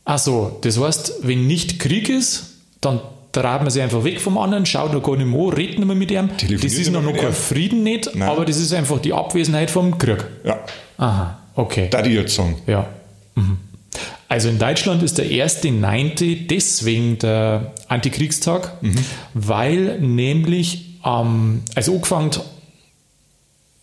Ach 0.04 0.18
so, 0.18 0.58
das 0.62 0.80
heißt, 0.80 1.14
wenn 1.22 1.46
nicht 1.46 1.78
Krieg 1.78 2.08
ist, 2.08 2.54
dann 2.80 3.00
treibt 3.30 3.62
man 3.62 3.70
sich 3.70 3.82
einfach 3.82 4.04
weg 4.04 4.20
vom 4.20 4.36
anderen, 4.36 4.66
schaut 4.66 4.92
noch 4.92 5.02
gar 5.02 5.16
nicht 5.16 5.26
mehr 5.26 5.40
an, 5.40 5.48
redet 5.50 5.78
nicht 5.78 5.86
mehr 5.86 5.96
mit 5.96 6.10
ihm. 6.10 6.28
Das 6.38 6.72
ist 6.72 6.90
noch, 6.90 7.02
noch 7.02 7.16
kein. 7.16 7.32
Frieden 7.32 7.82
nicht, 7.82 8.14
Nein. 8.14 8.28
aber 8.28 8.44
das 8.44 8.58
ist 8.58 8.72
einfach 8.72 9.00
die 9.00 9.12
Abwesenheit 9.12 9.70
vom 9.70 9.96
Krieg. 9.96 10.24
Ja, 10.44 10.60
Aha, 10.98 11.38
okay. 11.54 11.88
da 11.90 12.02
die 12.02 12.10
jetzt 12.10 12.34
sagen. 12.34 12.56
Ja. 12.66 12.88
Mhm. 13.34 13.58
Also 14.32 14.48
in 14.48 14.58
Deutschland 14.58 15.02
ist 15.02 15.18
der 15.18 15.26
1.9. 15.26 16.46
deswegen 16.46 17.18
der 17.18 17.74
Antikriegstag, 17.88 18.72
weil 19.34 20.00
nämlich, 20.00 21.00
ähm, 21.04 21.60
also 21.74 21.92
angefangen, 21.92 22.30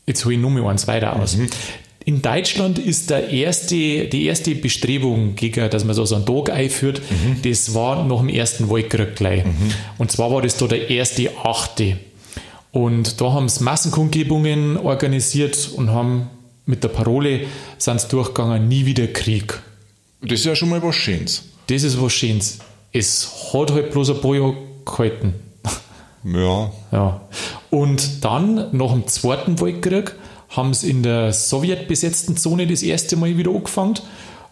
jetzt 0.08 0.25
hole 0.25 0.34
ich 0.34 0.41
nur 0.41 0.50
mal 0.50 0.65
eins 0.72 0.88
weiter 0.88 1.15
aus. 1.22 1.38
In 2.03 2.24
Deutschland 2.24 2.79
ist 2.79 3.12
der 3.12 3.29
erste, 3.29 3.75
die 3.75 4.25
erste 4.25 4.56
Bestrebung, 4.56 5.36
gegen, 5.36 5.70
dass 5.70 5.86
man 5.86 5.94
so, 5.94 6.06
so 6.06 6.15
einen 6.15 6.25
Tag 6.25 6.50
einführt, 6.50 7.00
das 7.44 7.75
war 7.75 8.03
nach 8.03 8.18
dem 8.18 8.29
Ersten 8.29 8.72
Weltkrieg 8.72 9.15
gleich. 9.15 9.44
Und 10.00 10.12
zwar 10.12 10.32
war 10.32 10.41
das 10.41 10.58
da 10.58 10.65
der 10.65 10.89
erste 10.89 11.29
Achte. 11.44 12.00
Und 12.72 13.22
da 13.22 13.34
haben 13.34 13.50
sie 13.50 13.63
Massenkundgebungen 13.63 14.77
organisiert 14.77 15.70
und 15.75 15.91
haben 15.91 16.32
mit 16.65 16.84
der 16.84 16.89
Parole 16.89 17.41
sind 17.77 18.12
durchgegangen, 18.12 18.68
nie 18.68 18.88
wieder 18.88 19.06
Krieg. 19.06 19.62
Das 20.22 20.40
ist 20.40 20.46
ja 20.46 20.56
schon 20.56 20.70
mal 20.70 20.82
was 20.84 20.96
Schönes. 20.96 21.44
Das 21.68 21.84
ist 21.84 22.02
was 22.02 22.12
Schönes. 22.14 22.60
Es 22.92 23.30
hat 23.54 23.72
halt 23.72 23.92
bloß 23.92 24.12
ein 24.12 24.22
paar 24.22 24.36
Jahre 24.36 24.56
gehalten. 24.86 25.34
Ja, 26.24 26.72
Ja. 26.92 27.22
Und 27.70 28.26
dann, 28.26 28.76
nach 28.76 28.92
dem 28.92 29.08
Zweiten 29.08 29.62
Weltkrieg, 29.62 30.16
haben 30.50 30.74
sie 30.74 30.90
in 30.90 31.04
der 31.04 31.32
sowjetbesetzten 31.32 32.36
Zone 32.36 32.68
das 32.68 32.82
erste 32.82 33.16
Mal 33.16 33.38
wieder 33.38 33.52
angefangen. 33.52 34.00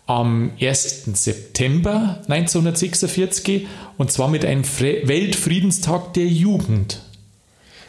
Am 0.06 0.52
1. 0.62 1.06
September 1.14 2.20
1946 2.30 3.68
und 3.98 4.12
zwar 4.12 4.30
mit 4.30 4.46
einem 4.46 4.64
Fre 4.64 5.02
Weltfriedenstag 5.04 6.14
der 6.14 6.28
Jugend. 6.28 7.02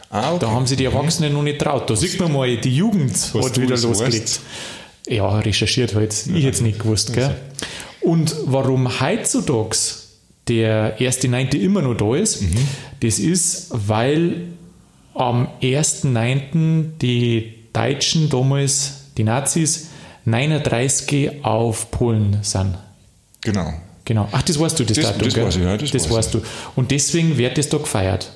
ah, 0.09 0.31
okay. 0.31 0.39
Da 0.39 0.51
haben 0.51 0.67
sie 0.67 0.75
die 0.75 0.85
Erwachsenen 0.85 1.31
noch 1.33 1.43
nicht 1.43 1.59
traut. 1.59 1.89
Da 1.89 1.95
sieht 1.95 2.19
man 2.19 2.33
mal, 2.33 2.57
die 2.57 2.75
Jugend 2.75 3.15
hat 3.33 3.61
wieder 3.61 3.77
losgelegt. 3.77 4.23
weißt. 4.23 4.41
Ja, 5.09 5.39
recherchiert 5.39 5.95
halt. 5.95 6.13
Ich 6.33 6.43
jetzt 6.43 6.61
nicht 6.61 6.79
gewusst. 6.79 7.13
Gell? 7.13 7.35
Und 8.01 8.35
warum 8.45 8.99
heutzutage 9.01 9.75
der 10.47 10.97
1.9. 10.99 11.57
immer 11.57 11.81
noch 11.81 11.95
da 11.95 12.15
ist, 12.15 12.41
Mhm. 12.41 12.55
das 13.01 13.19
ist, 13.19 13.67
weil 13.71 14.47
am 15.13 15.47
1.9. 15.61 16.97
die 17.01 17.53
Deutschen 17.73 18.29
damals, 18.29 18.93
die 19.17 19.23
Nazis, 19.23 19.87
39 20.25 21.43
auf 21.43 21.91
Polen 21.91 22.37
sind. 22.41 22.77
genau. 23.41 23.73
Genau. 24.05 24.27
Ach, 24.31 24.41
das 24.41 24.59
weißt 24.59 24.79
du, 24.79 24.85
das, 24.85 24.97
Das- 24.97 25.05
Datum, 25.05 25.21
das 25.25 25.33
gell? 25.35 25.45
weiß 25.45 25.55
ich, 25.57 25.61
ja, 25.61 25.77
das 25.77 25.93
weiß 25.93 26.09
weißt 26.09 26.33
du. 26.33 26.41
Und 26.75 26.89
deswegen 26.89 27.37
wird 27.37 27.59
das 27.59 27.69
da 27.69 27.77
gefeiert. 27.77 28.31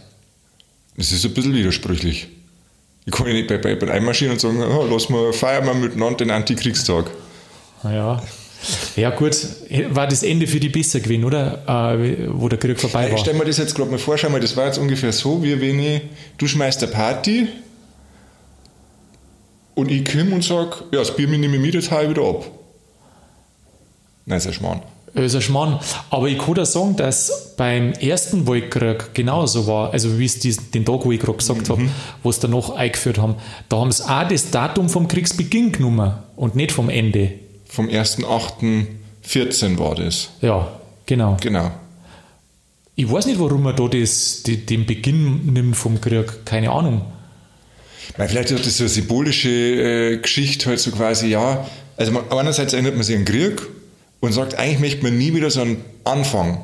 Das 0.95 1.11
ist 1.11 1.25
ein 1.25 1.33
bisschen 1.33 1.55
widersprüchlich. 1.55 2.27
Ich 3.05 3.11
kann 3.11 3.27
ja 3.27 3.33
nicht 3.33 3.47
bei, 3.47 3.57
bei, 3.57 3.75
bei 3.75 3.91
einmarschieren 3.91 4.33
und 4.33 4.39
sagen, 4.39 4.61
oh, 4.61 4.85
lass 4.89 5.09
mal 5.09 5.33
feiern 5.33 5.65
wir 5.65 5.73
miteinander 5.73 6.17
den 6.17 6.31
Antikriegstag. 6.31 7.05
Ja. 7.83 8.21
Ja, 8.95 9.09
gut, 9.09 9.35
war 9.89 10.07
das 10.07 10.23
Ende 10.23 10.47
für 10.47 10.59
die 10.61 10.69
besser 10.69 11.01
gewesen, 11.01 11.25
oder? 11.25 11.95
Äh, 11.97 12.29
wo 12.29 12.47
der 12.47 12.57
Krieg 12.57 12.79
vorbei 12.79 13.07
Ich 13.07 13.11
war. 13.11 13.17
stell 13.17 13.33
mir 13.33 13.43
das 13.43 13.57
jetzt 13.57 13.75
gerade 13.75 13.91
mal 13.91 13.99
vor, 13.99 14.17
schau 14.17 14.29
mal, 14.29 14.39
das 14.39 14.55
war 14.55 14.67
jetzt 14.67 14.77
ungefähr 14.77 15.11
so, 15.11 15.43
wie 15.43 15.59
wenn 15.59 15.79
ich, 15.79 16.01
du 16.37 16.47
schmeißt 16.47 16.81
eine 16.83 16.91
Party 16.93 17.49
und 19.75 19.91
ich 19.91 20.05
komme 20.09 20.33
und 20.33 20.45
sag, 20.45 20.81
ja, 20.93 20.99
das 20.99 21.13
Bier 21.13 21.27
nehme 21.27 21.57
ich 21.57 21.61
mit, 21.61 21.73
jetzt 21.73 21.91
hau 21.91 22.03
ich 22.03 22.09
wieder 22.09 22.23
ab. 22.23 22.45
Nein, 24.25 24.37
ist 24.37 24.47
ein 24.47 24.53
Schmarrn. 24.53 24.81
Ein 25.15 25.29
Schmarrn. 25.41 25.79
Aber 26.09 26.27
ich 26.27 26.39
kann 26.39 26.55
dir 26.55 26.65
sagen, 26.65 26.95
dass 26.95 27.53
beim 27.55 27.93
ersten 27.93 28.47
Weltkrieg 28.47 29.13
genauso 29.13 29.67
war, 29.67 29.93
also 29.93 30.17
wie 30.17 30.25
es 30.25 30.39
den 30.71 30.85
Tag, 30.85 31.05
wo 31.05 31.11
ich 31.11 31.19
gerade 31.19 31.37
gesagt 31.37 31.69
habe, 31.69 31.87
wo 32.23 32.29
es 32.31 32.39
danach 32.39 32.71
eingeführt 32.71 33.19
haben, 33.19 33.35
da 33.69 33.77
haben 33.77 33.91
sie 33.91 34.03
auch 34.03 34.27
das 34.27 34.49
Datum 34.49 34.89
vom 34.89 35.07
Kriegsbeginn 35.07 35.71
genommen 35.71 36.13
und 36.35 36.55
nicht 36.55 36.71
vom 36.71 36.89
Ende. 36.89 37.33
Vom 37.65 37.87
1.8.14 37.89 39.77
war 39.77 39.95
das. 39.95 40.29
Ja, 40.41 40.67
genau. 41.05 41.37
Genau. 41.41 41.71
Ich 42.95 43.11
weiß 43.11 43.25
nicht, 43.27 43.39
warum 43.39 43.63
man 43.63 43.75
da 43.75 43.87
das, 43.87 44.43
die, 44.43 44.65
den 44.65 44.85
Beginn 44.85 45.53
nimmt 45.53 45.75
vom 45.75 46.01
Krieg, 46.01 46.45
keine 46.45 46.71
Ahnung. 46.71 47.01
Weil 48.17 48.29
vielleicht 48.29 48.51
ist 48.51 48.65
das 48.65 48.77
so 48.77 48.83
eine 48.83 48.89
symbolische 48.89 49.49
äh, 49.49 50.17
Geschichte 50.17 50.69
halt 50.69 50.79
so 50.79 50.91
quasi, 50.91 51.27
ja, 51.27 51.67
also 51.97 52.11
man, 52.11 52.29
einerseits 52.31 52.73
erinnert 52.73 52.95
man 52.95 53.03
sich 53.03 53.15
an 53.15 53.25
den 53.25 53.33
Krieg 53.33 53.61
und 54.23 54.31
sagt, 54.31 54.55
eigentlich 54.57 54.79
möchte 54.79 55.03
man 55.03 55.17
nie 55.17 55.33
wieder 55.33 55.51
so 55.51 55.59
einen 55.61 55.83
Anfang. 56.05 56.63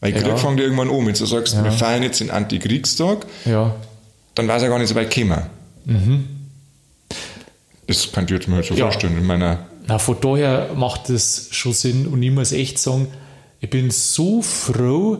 Weil 0.00 0.12
Krieg 0.12 0.26
Ja. 0.26 0.36
fängt 0.36 0.58
ja 0.60 0.64
irgendwann 0.64 0.90
an. 0.90 1.06
Wenn 1.06 1.14
du 1.14 1.24
sagst, 1.26 1.62
wir 1.64 1.72
feiern 1.72 2.02
jetzt 2.02 2.20
den 2.20 2.30
Antikriegstag, 2.30 3.24
Ja. 3.46 3.74
dann 4.34 4.46
war 4.46 4.56
es 4.56 4.62
ja 4.62 4.68
gar 4.68 4.78
nicht 4.78 4.88
so 4.88 4.94
weit 4.94 5.12
gekommen. 5.12 5.42
Das 7.86 8.12
kann 8.12 8.24
ich 8.24 8.30
jetzt 8.30 8.46
mir 8.48 8.56
halt 8.56 8.66
so 8.66 8.74
Ja. 8.74 8.84
vorstellen 8.90 9.16
in 9.16 9.24
meiner. 9.24 9.60
Na, 9.86 9.98
von 9.98 10.16
daher 10.20 10.70
macht 10.76 11.08
das 11.08 11.48
schon 11.50 11.72
Sinn 11.72 12.06
und 12.06 12.22
ich 12.22 12.30
muss 12.30 12.52
echt 12.52 12.78
sagen, 12.78 13.08
ich 13.60 13.70
bin 13.70 13.90
so 13.90 14.42
froh, 14.42 15.18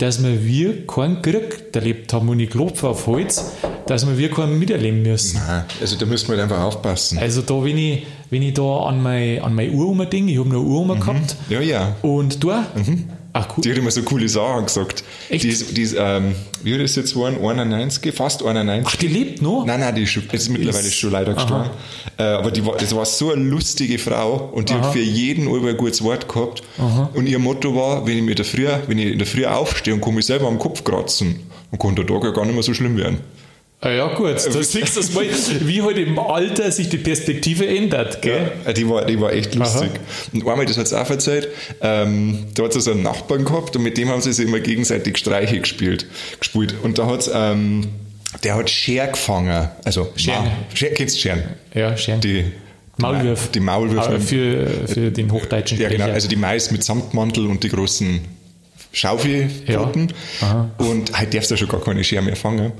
dass 0.00 0.22
wir 0.22 0.44
wir 0.44 0.86
keinen 0.86 1.20
Krieg 1.20 1.66
erlebt 1.74 2.12
haben 2.12 2.28
und 2.30 2.40
ich 2.40 2.50
klopfe 2.50 2.88
auf 2.88 3.06
Holz, 3.06 3.52
dass 3.86 4.06
wir 4.06 4.16
wir 4.16 4.30
keinen 4.30 4.58
miterleben 4.58 5.02
müssen. 5.02 5.40
Nein, 5.46 5.64
Also 5.80 5.96
da 5.96 6.06
müssen 6.06 6.28
wir 6.28 6.38
halt 6.38 6.50
einfach 6.50 6.62
aufpassen. 6.64 7.18
Also 7.18 7.42
da, 7.42 7.62
wenn 7.62 7.76
ich, 7.76 8.06
wenn 8.30 8.42
ich 8.42 8.54
da 8.54 8.62
an 8.84 9.02
meine, 9.02 9.42
an 9.42 9.54
meine 9.54 9.72
Uroma 9.72 10.06
denke, 10.06 10.32
ich 10.32 10.38
habe 10.38 10.48
noch 10.48 10.60
eine 10.60 10.66
Uroma 10.66 10.94
gehabt 10.94 11.36
Ja, 11.50 11.60
ja. 11.60 11.96
und 12.02 12.42
du? 12.42 12.50
Ach 13.32 13.46
cool. 13.56 13.62
Die 13.62 13.70
hat 13.70 13.78
immer 13.78 13.90
so 13.92 14.02
coole 14.02 14.28
Sachen 14.28 14.64
gesagt. 14.66 15.04
Echt? 15.28 15.44
Die 15.44 15.48
ist, 15.48 15.76
die 15.76 15.82
ist 15.82 15.94
ähm, 15.98 16.34
wie 16.64 16.74
hat 16.74 16.80
das 16.80 16.96
jetzt 16.96 17.12
geworden? 17.14 17.36
91, 17.40 18.12
fast 18.14 18.42
91. 18.44 18.86
Ach, 18.92 18.96
die 18.96 19.06
lebt 19.06 19.40
noch? 19.40 19.64
Nein, 19.64 19.80
nein, 19.80 19.94
die 19.94 20.02
ist, 20.02 20.10
schon, 20.10 20.24
jetzt 20.32 20.48
mittlerweile 20.50 20.86
Ist- 20.88 20.94
schon 20.96 21.12
leider 21.12 21.34
gestorben. 21.34 21.70
Äh, 22.18 22.22
aber 22.24 22.50
die 22.50 22.64
war, 22.66 22.76
das 22.76 22.94
war 22.94 23.06
so 23.06 23.30
eine 23.32 23.42
lustige 23.44 23.98
Frau 23.98 24.50
und 24.52 24.68
die 24.68 24.74
hat 24.74 24.92
für 24.92 24.98
jeden 25.00 25.48
über 25.48 25.68
ein 25.68 25.76
gutes 25.76 26.02
Wort 26.02 26.28
gehabt. 26.28 26.62
Und 27.14 27.26
ihr 27.28 27.38
Motto 27.38 27.74
war, 27.76 28.06
wenn 28.06 28.16
ich, 28.18 28.22
mir 28.24 28.30
in 28.32 28.36
der 28.36 28.44
Früh, 28.44 28.66
wenn 28.88 28.98
ich 28.98 29.12
in 29.12 29.18
der 29.18 29.26
Früh 29.26 29.46
aufstehe 29.46 29.94
und 29.94 30.00
komme 30.00 30.16
mich 30.16 30.26
selber 30.26 30.48
am 30.48 30.58
Kopf 30.58 30.82
kratzen, 30.82 31.40
dann 31.70 31.78
kann 31.78 31.94
der 31.94 32.06
Tag 32.06 32.24
ja 32.24 32.30
gar 32.32 32.44
nicht 32.44 32.54
mehr 32.54 32.62
so 32.64 32.74
schlimm 32.74 32.96
werden. 32.96 33.18
Ah, 33.82 33.88
ja 33.90 34.14
gut, 34.14 34.34
da 34.36 34.62
siehst 34.62 34.74
du 34.96 35.00
das 35.00 35.14
mal, 35.14 35.24
wie 35.60 35.80
halt 35.80 35.96
im 35.96 36.18
Alter 36.18 36.70
sich 36.70 36.90
die 36.90 36.98
Perspektive 36.98 37.66
ändert, 37.66 38.20
gell? 38.20 38.52
Ja, 38.66 38.74
die 38.74 38.86
war, 38.86 39.06
die 39.06 39.18
war 39.18 39.32
echt 39.32 39.54
lustig. 39.54 39.90
Und 40.34 40.46
einmal, 40.46 40.66
das 40.66 40.76
hat 40.76 40.86
sie 40.88 41.00
auch 41.00 41.08
erzählt, 41.08 41.48
ähm, 41.80 42.44
da 42.54 42.64
hat 42.64 42.74
sie 42.74 42.80
so 42.82 42.90
einen 42.90 43.02
Nachbarn 43.02 43.44
gehabt 43.46 43.74
und 43.76 43.82
mit 43.82 43.96
dem 43.96 44.10
haben 44.10 44.20
sie 44.20 44.34
sich 44.34 44.46
immer 44.46 44.60
gegenseitig 44.60 45.16
Streiche 45.16 45.58
gespielt. 45.60 46.06
gespielt. 46.38 46.74
Und 46.82 46.98
da 46.98 47.06
hat 47.06 47.30
ähm, 47.32 47.86
der 48.44 48.56
hat 48.56 48.68
Scher 48.68 49.06
gefangen. 49.08 49.70
Also, 49.84 50.12
Scheren. 50.14 50.44
Ma- 50.44 50.52
Scher, 50.74 50.90
kennst 50.90 51.16
du 51.16 51.20
Scheren? 51.20 51.42
Ja, 51.74 51.96
schön. 51.96 52.20
Die, 52.20 52.44
Maulwurf. 52.98 53.48
Die 53.50 53.60
Maulwürfe. 53.60 54.08
Aber 54.08 54.20
für, 54.20 54.66
für 54.88 55.10
den 55.10 55.32
hochdeutschen 55.32 55.80
Ja, 55.80 55.88
genau. 55.88 56.00
Sprecher. 56.02 56.14
Also 56.14 56.28
die 56.28 56.36
Mais 56.36 56.70
mit 56.70 56.84
Samtmantel 56.84 57.46
und 57.46 57.64
die 57.64 57.70
großen 57.70 58.20
Schaufelpfoten. 58.92 60.12
Aha. 60.40 60.70
Und 60.78 61.18
heute 61.18 61.30
darfst 61.30 61.50
du 61.50 61.56
schon 61.56 61.68
gar 61.68 61.80
keine 61.80 62.02
Schere 62.04 62.22
mehr 62.22 62.36
fangen. 62.36 62.72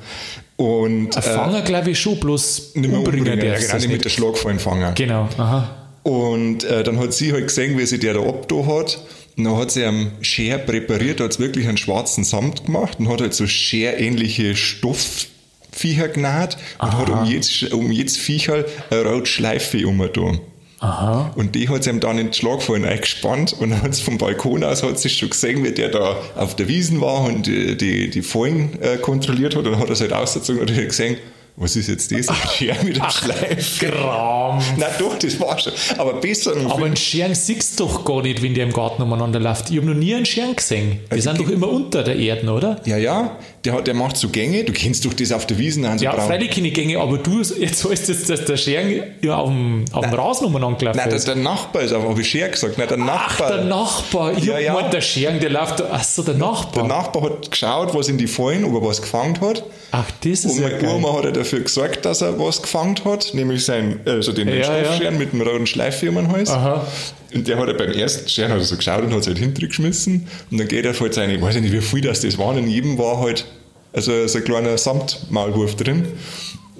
Und 0.56 1.16
Ein 1.16 1.22
Fanger 1.22 1.62
glaube 1.62 1.90
ich 1.90 1.98
schon, 1.98 2.20
bloß 2.20 2.72
nicht 2.74 2.90
mehr 2.90 2.98
umbringen 2.98 3.32
umbringen, 3.32 3.46
ja, 3.46 3.58
genau, 3.58 3.76
nicht 3.76 3.88
mit 3.88 4.04
der 4.04 4.10
Schlagfallen 4.10 4.58
fangen. 4.58 4.94
Genau, 4.94 5.28
aha. 5.38 5.70
Und 6.02 6.64
äh, 6.64 6.82
dann 6.82 6.98
hat 6.98 7.12
sie 7.12 7.32
halt 7.32 7.46
gesehen, 7.46 7.78
wie 7.78 7.86
sie 7.86 7.98
der 7.98 8.14
da 8.14 8.20
abgetan 8.20 8.66
hat. 8.66 8.98
Und 9.36 9.44
dann 9.44 9.56
hat 9.56 9.70
sie 9.70 9.84
am 9.84 10.12
Scher 10.20 10.58
präpariert, 10.58 11.20
hat 11.20 11.38
wirklich 11.38 11.66
einen 11.68 11.76
schwarzen 11.78 12.24
Samt 12.24 12.66
gemacht 12.66 12.98
und 12.98 13.08
hat 13.08 13.20
halt 13.20 13.34
so 13.34 13.46
scherähnliche 13.46 14.56
Stoffviecher 14.56 16.08
genäht 16.08 16.56
und 16.78 16.98
hat 16.98 17.08
um 17.08 17.24
jedes, 17.24 17.62
um 17.72 17.90
jedes 17.90 18.16
Viecherl 18.16 18.66
eine 18.90 19.04
rote 19.04 19.26
Schleife 19.26 19.86
umgetan. 19.86 20.40
Aha. 20.80 21.30
Und 21.36 21.54
die 21.54 21.68
hat 21.68 21.84
sie 21.84 21.90
ihm 21.90 22.00
dann 22.00 22.18
in 22.18 22.28
den 22.28 22.32
Schlagfallen 22.32 22.86
eingespannt 22.86 23.52
und 23.52 23.82
hat 23.82 23.94
vom 23.96 24.16
Balkon 24.16 24.64
aus 24.64 24.82
hat 24.82 24.98
sie 24.98 25.10
schon 25.10 25.30
gesehen, 25.30 25.62
wie 25.62 25.72
der 25.72 25.90
da 25.90 26.16
auf 26.36 26.56
der 26.56 26.68
Wiesen 26.68 27.00
war 27.00 27.24
und 27.24 27.46
die, 27.46 27.76
die, 27.76 28.08
die 28.08 28.22
Fallen 28.22 28.80
äh, 28.80 28.96
kontrolliert 28.96 29.54
hat 29.54 29.66
und 29.66 29.72
dann 29.72 29.78
hat 29.78 29.88
er 29.88 29.92
es 29.92 30.00
halt 30.00 30.14
ausgezogen 30.14 30.62
und 30.62 30.74
hat 30.74 30.88
gesehen, 30.88 31.18
was 31.56 31.76
ist 31.76 31.88
jetzt 31.88 32.10
das? 32.10 32.28
Ein 32.28 32.36
Scher 32.48 32.76
mit 32.84 32.98
einer 32.98 33.10
Schleife. 33.10 33.86
Gram. 33.86 34.62
Na 34.78 34.86
doch, 34.98 35.18
das 35.18 35.38
war 35.38 35.58
schon. 35.58 35.74
Aber 35.98 36.14
besser. 36.14 36.54
Aber 36.70 36.86
einen 36.86 36.96
Scheren 36.96 37.34
siehst 37.34 37.78
du 37.78 37.84
doch 37.84 38.02
gar 38.02 38.22
nicht, 38.22 38.40
wenn 38.40 38.54
der 38.54 38.64
im 38.64 38.72
Garten 38.72 39.02
umeinander 39.02 39.40
läuft. 39.40 39.70
Ich 39.70 39.76
habe 39.76 39.86
noch 39.86 39.94
nie 39.94 40.14
einen 40.14 40.24
Scheren 40.24 40.56
gesehen. 40.56 41.00
Die 41.14 41.20
sind 41.20 41.38
doch 41.38 41.50
immer 41.50 41.68
unter 41.68 42.02
der 42.02 42.16
Erde, 42.16 42.50
oder? 42.50 42.80
Ja, 42.86 42.96
ja, 42.96 43.36
der, 43.64 43.82
der 43.82 43.94
macht 43.94 44.16
so 44.16 44.28
Gänge. 44.30 44.64
Du 44.64 44.72
kennst 44.72 45.04
doch 45.04 45.12
das 45.12 45.32
auf 45.32 45.46
der 45.46 45.58
Wiesen. 45.58 45.86
sie 45.98 46.04
Ja, 46.04 46.12
freilich 46.12 46.50
keine 46.50 46.70
Gänge, 46.70 46.98
aber 46.98 47.18
du 47.18 47.40
jetzt 47.42 47.84
heißt 47.88 48.08
es, 48.08 48.26
dass 48.26 48.44
der 48.46 48.56
Scheren 48.56 49.02
ja 49.22 49.36
auf 49.36 49.48
dem, 49.50 49.84
auf 49.92 50.04
dem 50.06 50.14
Rasen 50.14 50.46
umeinander 50.46 50.78
gelaufen 50.78 50.96
Nein, 50.98 51.08
der, 51.10 51.18
ist. 51.18 51.28
der 51.28 51.36
Nachbar 51.36 51.82
ist 51.82 51.92
aber, 51.92 52.08
habe 52.08 52.20
ich 52.20 52.30
Scher 52.30 52.48
gesagt. 52.48 52.78
Nein, 52.78 52.88
der 52.88 52.96
Nachbar. 52.96 53.48
Ach, 53.50 53.56
der 53.56 53.64
Nachbar. 53.64 54.32
Ich 54.38 54.44
Ja, 54.44 54.58
ja. 54.58 54.74
gemeint, 54.74 54.94
der 54.94 55.00
Scheren, 55.02 55.40
der 55.40 55.50
läuft 55.50 55.80
da. 55.80 55.90
Achso, 55.90 56.22
der 56.22 56.34
der 56.34 56.40
Nachbar. 56.46 56.86
Nachbar 56.86 57.22
hat 57.24 57.50
geschaut, 57.50 57.94
was 57.94 58.08
in 58.08 58.16
die 58.16 58.26
Fallen, 58.26 58.64
ob 58.64 58.74
er 58.74 58.88
was 58.88 59.02
gefangen 59.02 59.38
hat. 59.40 59.62
Ach, 59.90 60.06
das 60.22 60.44
ist 60.44 60.46
Und 60.46 60.56
ja 60.62 60.68
meine 60.68 60.78
geil. 60.78 60.94
Oma 60.96 61.18
hat 61.18 61.24
er 61.26 61.32
dafür 61.32 61.60
gesorgt, 61.60 62.04
dass 62.04 62.22
er 62.22 62.38
was 62.38 62.62
gefangen 62.62 62.96
hat, 63.04 63.34
nämlich 63.34 63.64
sein, 63.64 64.00
also 64.06 64.32
den, 64.32 64.48
Ja, 64.48 64.54
ja. 64.54 64.84
Stoffscheren 64.84 65.18
mit 65.18 65.32
dem 65.32 65.42
roten 65.42 65.66
Schleife 65.66 66.08
um 66.08 66.14
den 66.14 66.32
Hals. 66.32 66.48
Aha. 66.50 66.86
Und 67.34 67.46
der 67.46 67.58
hat 67.58 67.68
er 67.68 67.74
beim 67.74 67.92
ersten 67.92 68.28
Scheren 68.28 68.50
hat 68.52 68.58
er 68.58 68.64
so 68.64 68.76
geschaut 68.76 69.04
und 69.04 69.12
hat 69.12 69.20
es 69.20 69.26
halt 69.26 69.38
hintergeschmissen. 69.38 70.26
Und 70.50 70.58
dann 70.58 70.68
geht 70.68 70.84
er 70.84 70.98
halt 70.98 71.14
seine, 71.14 71.34
ich 71.34 71.40
weiß 71.42 71.56
nicht, 71.60 71.72
wie 71.72 71.80
viel 71.80 72.00
das 72.00 72.20
das 72.20 72.38
waren, 72.38 72.58
in 72.58 72.68
jedem 72.68 72.98
war 72.98 73.20
halt 73.20 73.44
also 73.92 74.26
so 74.26 74.38
ein 74.38 74.44
kleiner 74.44 74.76
Samtmaulwurf 74.78 75.74
drin. 75.76 76.06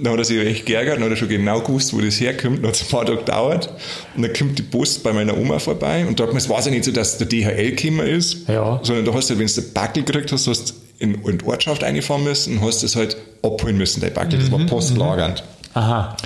Dann 0.03 0.13
hat 0.15 0.19
er 0.21 0.25
sich 0.25 0.39
echt 0.39 0.65
geärgert, 0.67 0.97
dann 0.97 1.05
hat 1.05 1.11
er 1.11 1.17
schon 1.17 1.29
genau 1.29 1.61
gewusst, 1.61 1.93
wo 1.93 2.01
das 2.01 2.19
herkommt. 2.21 2.59
Dann 2.59 2.69
hat 2.69 2.75
es 2.77 2.83
ein 2.83 2.89
paar 2.89 3.05
Tage 3.05 3.19
gedauert. 3.19 3.71
Und 4.17 4.23
dann 4.23 4.33
kommt 4.33 4.59
die 4.59 4.63
Post 4.63 5.03
bei 5.03 5.13
meiner 5.13 5.37
Oma 5.37 5.59
vorbei. 5.59 6.07
Und 6.07 6.19
da 6.19 6.25
hat 6.25 6.31
man, 6.31 6.39
es 6.39 6.49
war 6.49 6.63
ja 6.65 6.71
nicht 6.71 6.85
so, 6.85 6.91
dass 6.93 7.19
der 7.19 7.27
DHL 7.27 7.73
gekommen 7.77 8.07
ist, 8.07 8.49
Ja. 8.49 8.81
sondern 8.83 9.05
da 9.05 9.13
hast 9.13 9.29
du, 9.29 9.35
halt, 9.35 9.41
wenn 9.41 9.47
du 9.47 9.61
den 9.61 9.73
Backel 9.75 10.03
gekriegt 10.05 10.33
hast, 10.33 10.47
hast 10.47 10.71
du 10.71 10.75
in, 11.01 11.15
in 11.25 11.39
die 11.39 11.45
Ortschaft 11.45 11.85
einfahren 11.85 12.25
müssen 12.25 12.59
und 12.59 12.65
hast 12.65 12.83
es 12.83 12.97
halt 12.97 13.17
abholen 13.43 13.77
müssen, 13.77 14.01
der 14.01 14.11
Backel. 14.11 14.39
Das 14.39 14.51
war 14.51 14.59
postlagernd. 14.67 15.45
Aha. 15.75 16.17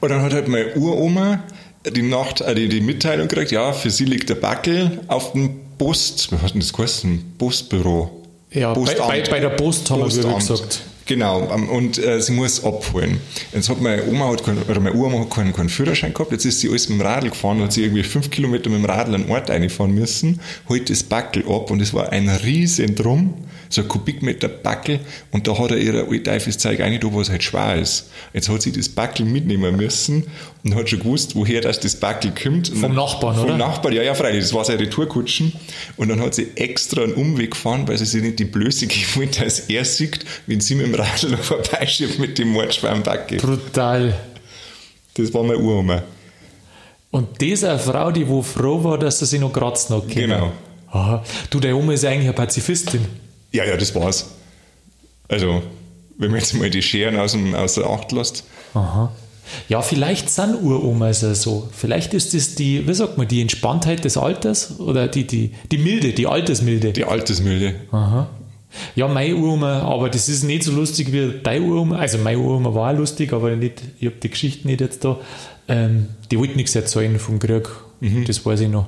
Und 0.00 0.08
dann 0.10 0.20
hat 0.22 0.32
halt 0.34 0.48
meine 0.48 0.74
Uroma 0.74 1.42
die 1.90 2.02
Nacht, 2.02 2.40
äh, 2.40 2.54
die, 2.54 2.68
die 2.68 2.80
Mitteilung 2.80 3.28
gekriegt, 3.28 3.50
ja, 3.50 3.72
für 3.72 3.90
sie 3.90 4.04
liegt 4.04 4.28
der 4.28 4.36
Backel 4.36 5.00
auf 5.08 5.32
dem 5.32 5.50
Post, 5.78 6.30
was 6.32 6.42
hat 6.42 6.54
denn 6.54 6.60
das 6.60 6.72
geheißen? 6.72 7.34
Postbüro. 7.38 8.22
Ja, 8.52 8.74
bei, 8.74 8.94
bei, 8.94 9.22
bei 9.22 9.40
der 9.40 9.50
Post 9.50 9.90
haben 9.90 10.00
wir 10.00 10.22
Postamt. 10.22 10.38
gesagt. 10.38 10.82
Genau, 11.06 11.50
ähm, 11.52 11.68
und 11.68 11.98
äh, 11.98 12.20
sie 12.20 12.32
muss 12.32 12.62
abholen. 12.64 13.20
Jetzt 13.52 13.68
hat 13.68 13.80
meine 13.80 14.06
Oma 14.06 14.30
hat 14.30 14.44
kein, 14.44 14.58
oder 14.58 14.78
meine 14.78 14.94
Uroma 14.94 15.20
hat 15.20 15.30
keinen, 15.30 15.52
keinen 15.52 15.68
Führerschein 15.68 16.14
gehabt, 16.14 16.30
jetzt 16.32 16.44
ist 16.44 16.60
sie 16.60 16.68
alles 16.68 16.88
mit 16.88 17.00
dem 17.00 17.06
Radl 17.06 17.30
gefahren, 17.30 17.60
hat 17.60 17.72
sie 17.72 17.82
irgendwie 17.82 18.04
fünf 18.04 18.30
Kilometer 18.30 18.70
mit 18.70 18.78
dem 18.78 18.84
Radl 18.84 19.14
einen 19.14 19.28
Ort 19.28 19.50
einfahren 19.50 19.94
müssen, 19.94 20.40
holt 20.68 20.88
das 20.90 21.02
Backel 21.02 21.44
ab 21.48 21.70
und 21.70 21.80
es 21.80 21.92
war 21.92 22.10
ein 22.12 22.28
riesen 22.28 22.94
Drum, 22.94 23.34
so 23.74 23.82
ein 23.82 23.88
Kubikmeter 23.88 24.48
Backel 24.48 25.00
und 25.30 25.46
da 25.48 25.58
hat 25.58 25.70
er 25.70 25.78
ihr 25.78 26.06
alteifes 26.08 26.58
Zeug 26.58 26.80
rein, 26.80 26.98
da 27.00 27.08
was 27.12 27.30
halt 27.30 27.42
schwer 27.42 27.76
ist. 27.80 28.10
Jetzt 28.32 28.48
hat 28.48 28.62
sie 28.62 28.72
das 28.72 28.88
Backel 28.88 29.24
mitnehmen 29.26 29.76
müssen 29.76 30.24
und 30.64 30.74
hat 30.74 30.88
schon 30.90 30.98
gewusst, 31.00 31.34
woher 31.34 31.60
das, 31.60 31.80
das 31.80 31.96
Backel 31.96 32.32
kommt. 32.32 32.68
Vom 32.68 32.82
dann- 32.82 32.94
Nachbarn, 32.94 33.34
vom 33.36 33.44
oder? 33.46 33.56
Nachbarn, 33.56 33.94
ja, 33.94 34.02
ja, 34.02 34.14
freilich, 34.14 34.42
das 34.44 34.52
war 34.54 34.64
seine 34.64 34.80
Retourkutschen. 34.80 35.52
Und 35.96 36.08
dann 36.08 36.20
hat 36.20 36.34
sie 36.34 36.48
extra 36.56 37.02
einen 37.02 37.14
Umweg 37.14 37.52
gefahren, 37.52 37.88
weil 37.88 37.96
sie 37.98 38.04
sich 38.06 38.22
nicht 38.22 38.38
die 38.38 38.44
Blöße 38.44 38.86
geben 38.88 39.06
wollte, 39.14 39.44
dass 39.44 39.60
er 39.60 39.84
sieht, 39.84 40.20
wenn 40.46 40.60
sie 40.60 40.74
mit 40.74 40.86
dem 40.86 40.94
Radl 40.94 41.30
noch 41.30 41.38
vorbeischiebt 41.42 42.18
mit 42.18 42.38
dem 42.38 42.48
Mordschwein 42.48 43.02
Backe. 43.02 43.36
Brutal. 43.38 44.14
Das 45.14 45.32
war 45.34 45.42
meine 45.42 45.58
Uroma. 45.58 46.02
Und 47.10 47.42
das 47.42 47.62
eine 47.64 47.78
Frau, 47.78 48.10
die 48.10 48.26
wo 48.26 48.42
froh 48.42 48.82
war, 48.84 48.98
dass 48.98 49.18
sie 49.18 49.26
sich 49.26 49.40
noch 49.40 49.52
kratzen 49.52 49.96
hat. 49.96 50.08
Genau. 50.08 50.52
Aha. 50.90 51.22
Du, 51.50 51.60
der 51.60 51.76
Oma 51.76 51.92
ist 51.94 52.04
eigentlich 52.04 52.22
eine 52.24 52.32
Pazifistin. 52.32 53.04
Ja, 53.52 53.64
ja, 53.64 53.76
das 53.76 53.94
war's. 53.94 54.26
Also, 55.28 55.62
wenn 56.18 56.30
man 56.30 56.40
jetzt 56.40 56.54
mal 56.54 56.70
die 56.70 56.82
Scheren 56.82 57.18
aus, 57.18 57.32
dem, 57.32 57.54
aus 57.54 57.74
der 57.74 57.86
Acht 57.86 58.12
lässt. 58.12 58.44
Aha. 58.74 59.12
Ja, 59.68 59.82
vielleicht 59.82 60.30
sind 60.30 60.62
Uromas 60.62 61.22
ja 61.22 61.34
so. 61.34 61.68
Vielleicht 61.72 62.14
ist 62.14 62.32
das 62.32 62.54
die, 62.54 62.86
wie 62.86 62.94
sagt 62.94 63.18
man, 63.18 63.28
die 63.28 63.40
Entspanntheit 63.40 64.04
des 64.04 64.16
Alters 64.16 64.78
oder 64.78 65.08
die, 65.08 65.26
die, 65.26 65.52
die 65.70 65.78
Milde, 65.78 66.12
die 66.12 66.26
Altersmilde. 66.26 66.92
Die 66.92 67.04
Altersmilde. 67.04 67.74
Aha. 67.90 68.28
Ja, 68.94 69.08
meine 69.08 69.36
Uroma, 69.36 69.80
aber 69.82 70.08
das 70.08 70.30
ist 70.30 70.44
nicht 70.44 70.62
so 70.62 70.72
lustig 70.72 71.12
wie 71.12 71.40
deine 71.42 71.66
Uroma. 71.66 71.98
Also 71.98 72.18
meine 72.18 72.38
Uroma 72.38 72.74
war 72.74 72.92
lustig, 72.94 73.32
aber 73.32 73.54
nicht, 73.54 73.82
ich 74.00 74.06
habe 74.06 74.16
die 74.16 74.30
Geschichte 74.30 74.66
nicht 74.66 74.80
jetzt 74.80 75.04
da. 75.04 75.18
Ähm, 75.68 76.08
die 76.30 76.38
wollte 76.38 76.56
nichts 76.56 76.74
erzählen 76.74 77.18
vom 77.18 77.38
Krieg, 77.38 77.68
das 78.26 78.44
weiß 78.44 78.60
ich 78.60 78.68
noch. 78.68 78.86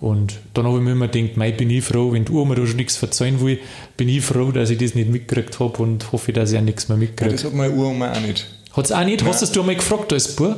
Und 0.00 0.38
dann 0.54 0.64
habe 0.66 0.76
ich 0.78 0.82
mir 0.84 0.92
immer 0.92 1.08
gedacht, 1.08 1.36
mei, 1.36 1.50
bin 1.50 1.70
ich 1.70 1.84
froh, 1.84 2.12
wenn 2.12 2.24
die 2.24 2.30
Uroma 2.32 2.54
da 2.54 2.64
schon 2.66 2.76
nichts 2.76 2.96
verzeihen 2.96 3.40
will, 3.40 3.58
bin 3.96 4.08
ich 4.08 4.24
froh, 4.24 4.52
dass 4.52 4.70
ich 4.70 4.78
das 4.78 4.94
nicht 4.94 5.10
mitgekriegt 5.10 5.58
habe 5.58 5.82
und 5.82 6.12
hoffe, 6.12 6.32
dass 6.32 6.52
ich 6.52 6.58
auch 6.58 6.62
nichts 6.62 6.88
mehr 6.88 6.96
Ja, 6.98 7.00
mitkriege. 7.00 7.32
das 7.32 7.44
hat 7.44 7.54
meine 7.54 7.72
Uroma 7.74 8.12
auch 8.12 8.20
nicht. 8.20 8.46
Hat 8.72 8.84
es 8.84 8.92
auch 8.92 9.04
nicht? 9.04 9.24
Hast 9.24 9.42
du 9.42 9.46
du 9.52 9.60
einmal 9.60 9.74
gefragt 9.74 10.12
als 10.12 10.36
Bub? 10.36 10.56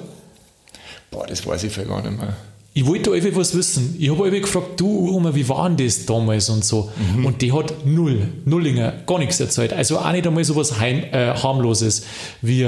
Boah, 1.10 1.26
das 1.26 1.46
weiß 1.46 1.64
ich 1.64 1.72
viel 1.72 1.86
gar 1.86 2.02
nicht 2.02 2.18
mehr. 2.18 2.36
Ich 2.80 2.86
wollte 2.86 3.12
einfach 3.12 3.28
was 3.34 3.54
wissen. 3.54 3.94
Ich 3.98 4.08
habe 4.08 4.24
einfach 4.24 4.40
gefragt, 4.40 4.80
du 4.80 5.10
Oma, 5.14 5.34
wie 5.34 5.46
war 5.50 5.68
denn 5.68 5.84
das 5.86 6.06
damals 6.06 6.48
und 6.48 6.64
so? 6.64 6.90
Und 7.22 7.42
die 7.42 7.52
hat 7.52 7.74
null, 7.84 8.26
Nullinger, 8.46 8.94
gar 9.06 9.18
nichts 9.18 9.38
erzählt. 9.38 9.74
Also 9.74 9.98
auch 9.98 10.10
nicht 10.12 10.26
einmal 10.26 10.42
so 10.44 10.56
was 10.56 10.80
heim, 10.80 11.02
äh, 11.12 11.34
harmloses 11.34 12.04
wie 12.40 12.64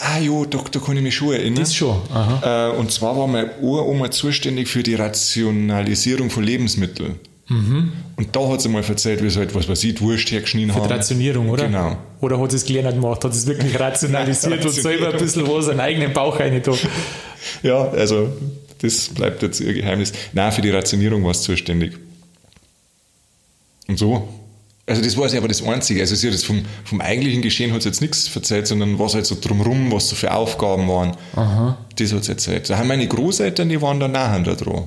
Ah, 0.00 0.18
jo, 0.22 0.44
da, 0.44 0.58
da 0.70 0.78
kann 0.80 0.98
ich 0.98 1.02
mich 1.02 1.14
schon 1.14 1.32
erinnern. 1.32 1.60
das 1.60 1.74
schon. 1.74 1.96
Äh, 2.42 2.72
und 2.78 2.92
zwar 2.92 3.16
war 3.16 3.26
meine 3.26 3.52
Uroma 3.62 4.10
zuständig 4.10 4.68
für 4.68 4.82
die 4.82 4.96
Rationalisierung 4.96 6.28
von 6.28 6.44
Lebensmitteln. 6.44 7.14
Mhm. 7.48 7.92
Und 8.16 8.36
da 8.36 8.46
hat 8.46 8.60
sie 8.60 8.68
mal 8.68 8.84
erzählt, 8.84 9.22
wie 9.22 9.30
sie 9.30 9.38
halt, 9.38 9.54
was 9.54 9.66
weiß 9.66 9.82
ich, 9.84 9.98
Wurst 10.02 10.30
hergeschnitten 10.30 10.74
haben. 10.74 10.86
Die 10.88 10.92
Rationierung, 10.92 11.48
oder? 11.48 11.64
Genau. 11.68 11.96
Oder 12.20 12.38
hat 12.38 12.50
sie 12.50 12.58
es 12.58 12.66
gelernt 12.66 13.00
gemacht, 13.00 13.24
hat 13.24 13.32
es 13.32 13.46
wirklich 13.46 13.80
rationalisiert 13.80 14.62
und 14.62 14.72
selber 14.72 15.08
ein 15.10 15.18
bisschen 15.18 15.48
was 15.48 15.68
den 15.68 15.80
eigenen 15.80 16.12
Bauch 16.12 16.38
rein. 16.38 16.60
Ja, 17.62 17.88
also 17.88 18.28
das 18.84 19.08
bleibt 19.08 19.42
jetzt 19.42 19.60
ihr 19.60 19.72
Geheimnis. 19.74 20.12
Nein, 20.32 20.52
für 20.52 20.62
die 20.62 20.70
Rationierung 20.70 21.24
war 21.24 21.32
es 21.32 21.42
zuständig. 21.42 21.94
Und 23.88 23.98
so. 23.98 24.28
Also 24.86 25.02
das 25.02 25.16
war 25.16 25.28
sie 25.28 25.38
aber 25.38 25.48
das 25.48 25.62
Einzige. 25.62 26.00
Also 26.00 26.14
sie 26.14 26.30
hat 26.30 26.38
vom, 26.40 26.62
vom 26.84 27.00
eigentlichen 27.00 27.40
Geschehen 27.40 27.72
hat 27.72 27.82
sie 27.82 27.88
jetzt 27.88 28.02
nichts 28.02 28.34
erzählt, 28.34 28.66
sondern 28.66 28.98
was 28.98 29.14
halt 29.14 29.24
so 29.24 29.36
drumrum, 29.40 29.90
was 29.90 30.10
so 30.10 30.16
für 30.16 30.32
Aufgaben 30.34 30.88
waren. 30.88 31.16
Das 31.96 32.12
hat 32.12 32.24
sie 32.24 32.32
erzählt. 32.32 32.68
Da 32.68 32.78
haben 32.78 32.88
meine 32.88 33.06
Großeltern, 33.06 33.68
die 33.68 33.80
waren 33.80 33.98
da 33.98 34.08
nachher 34.08 34.40
da 34.40 34.54
dran. 34.54 34.84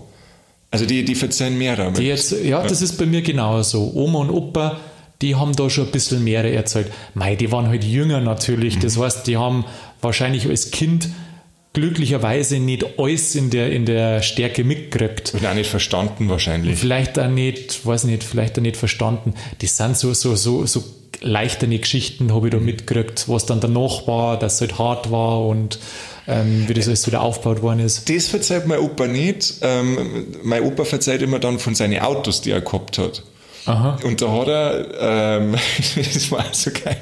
Also 0.70 0.86
die, 0.86 1.04
die 1.04 1.20
erzählen 1.20 1.58
mehr 1.58 1.76
damit. 1.76 1.98
Die 1.98 2.04
jetzt, 2.04 2.32
ja, 2.44 2.62
das 2.62 2.82
ist 2.82 2.98
bei 2.98 3.06
mir 3.06 3.22
genauso. 3.22 3.92
Oma 3.96 4.20
und 4.20 4.30
Opa, 4.30 4.80
die 5.22 5.36
haben 5.36 5.56
da 5.56 5.70
schon 5.70 5.86
ein 5.86 5.92
bisschen 5.92 6.24
mehr 6.24 6.44
erzählt. 6.44 6.92
Mei, 7.16 7.36
die 7.36 7.52
waren 7.52 7.68
halt 7.68 7.84
jünger 7.84 8.22
natürlich. 8.22 8.78
Das 8.78 8.98
heißt, 8.98 9.26
die 9.26 9.38
haben 9.38 9.66
wahrscheinlich 10.02 10.48
als 10.48 10.70
Kind 10.70 11.10
glücklicherweise 11.78 12.58
nicht 12.58 12.98
alles 12.98 13.36
in 13.36 13.52
der, 13.52 13.72
in 13.72 13.86
der 13.86 14.24
Stärke 14.24 14.64
mitgekriegt. 14.64 15.36
Und 15.36 15.46
auch 15.46 15.54
nicht 15.54 15.70
verstanden 15.70 16.28
wahrscheinlich. 16.28 16.80
Vielleicht 16.80 17.20
auch 17.20 17.30
nicht, 17.30 17.86
weiß 17.86 18.06
nicht, 18.06 18.24
vielleicht 18.24 18.58
auch 18.58 18.64
nicht 18.64 18.78
verstanden. 18.78 19.36
Das 19.60 19.78
sind 19.78 19.96
so, 19.96 20.12
so, 20.16 20.36
so, 20.36 20.66
so 20.66 20.84
leichterne 21.22 21.78
Geschichten, 21.78 22.34
habe 22.34 22.48
ich 22.48 22.52
da 22.52 22.60
mitgekriegt, 22.60 23.30
was 23.30 23.46
dann 23.46 23.60
danach 23.60 24.08
war, 24.08 24.40
dass 24.40 24.56
es 24.56 24.62
halt 24.62 24.80
hart 24.80 25.12
war 25.12 25.46
und 25.46 25.78
ähm, 26.28 26.68
wie 26.68 26.74
das 26.74 26.88
alles 26.88 27.06
wieder 27.06 27.22
aufgebaut 27.22 27.62
worden 27.62 27.82
ist. 27.82 28.10
Das 28.10 28.28
verzeiht 28.28 28.66
mein 28.66 28.80
Opa 28.80 29.06
nicht. 29.06 29.60
Ähm, 29.62 30.26
mein 30.42 30.64
Opa 30.64 30.84
verzeiht 30.84 31.22
immer 31.22 31.38
dann 31.38 31.60
von 31.60 31.76
seinen 31.76 32.00
Autos, 32.00 32.42
die 32.42 32.50
er 32.50 32.62
gehabt 32.62 32.98
hat. 32.98 33.22
Aha. 33.68 34.00
Und 34.04 34.20
da 34.22 34.32
hat 34.32 34.48
er, 34.48 35.40
ähm, 35.40 35.56
das 35.96 36.32
war 36.32 36.46
so 36.54 36.72
geil, 36.72 36.98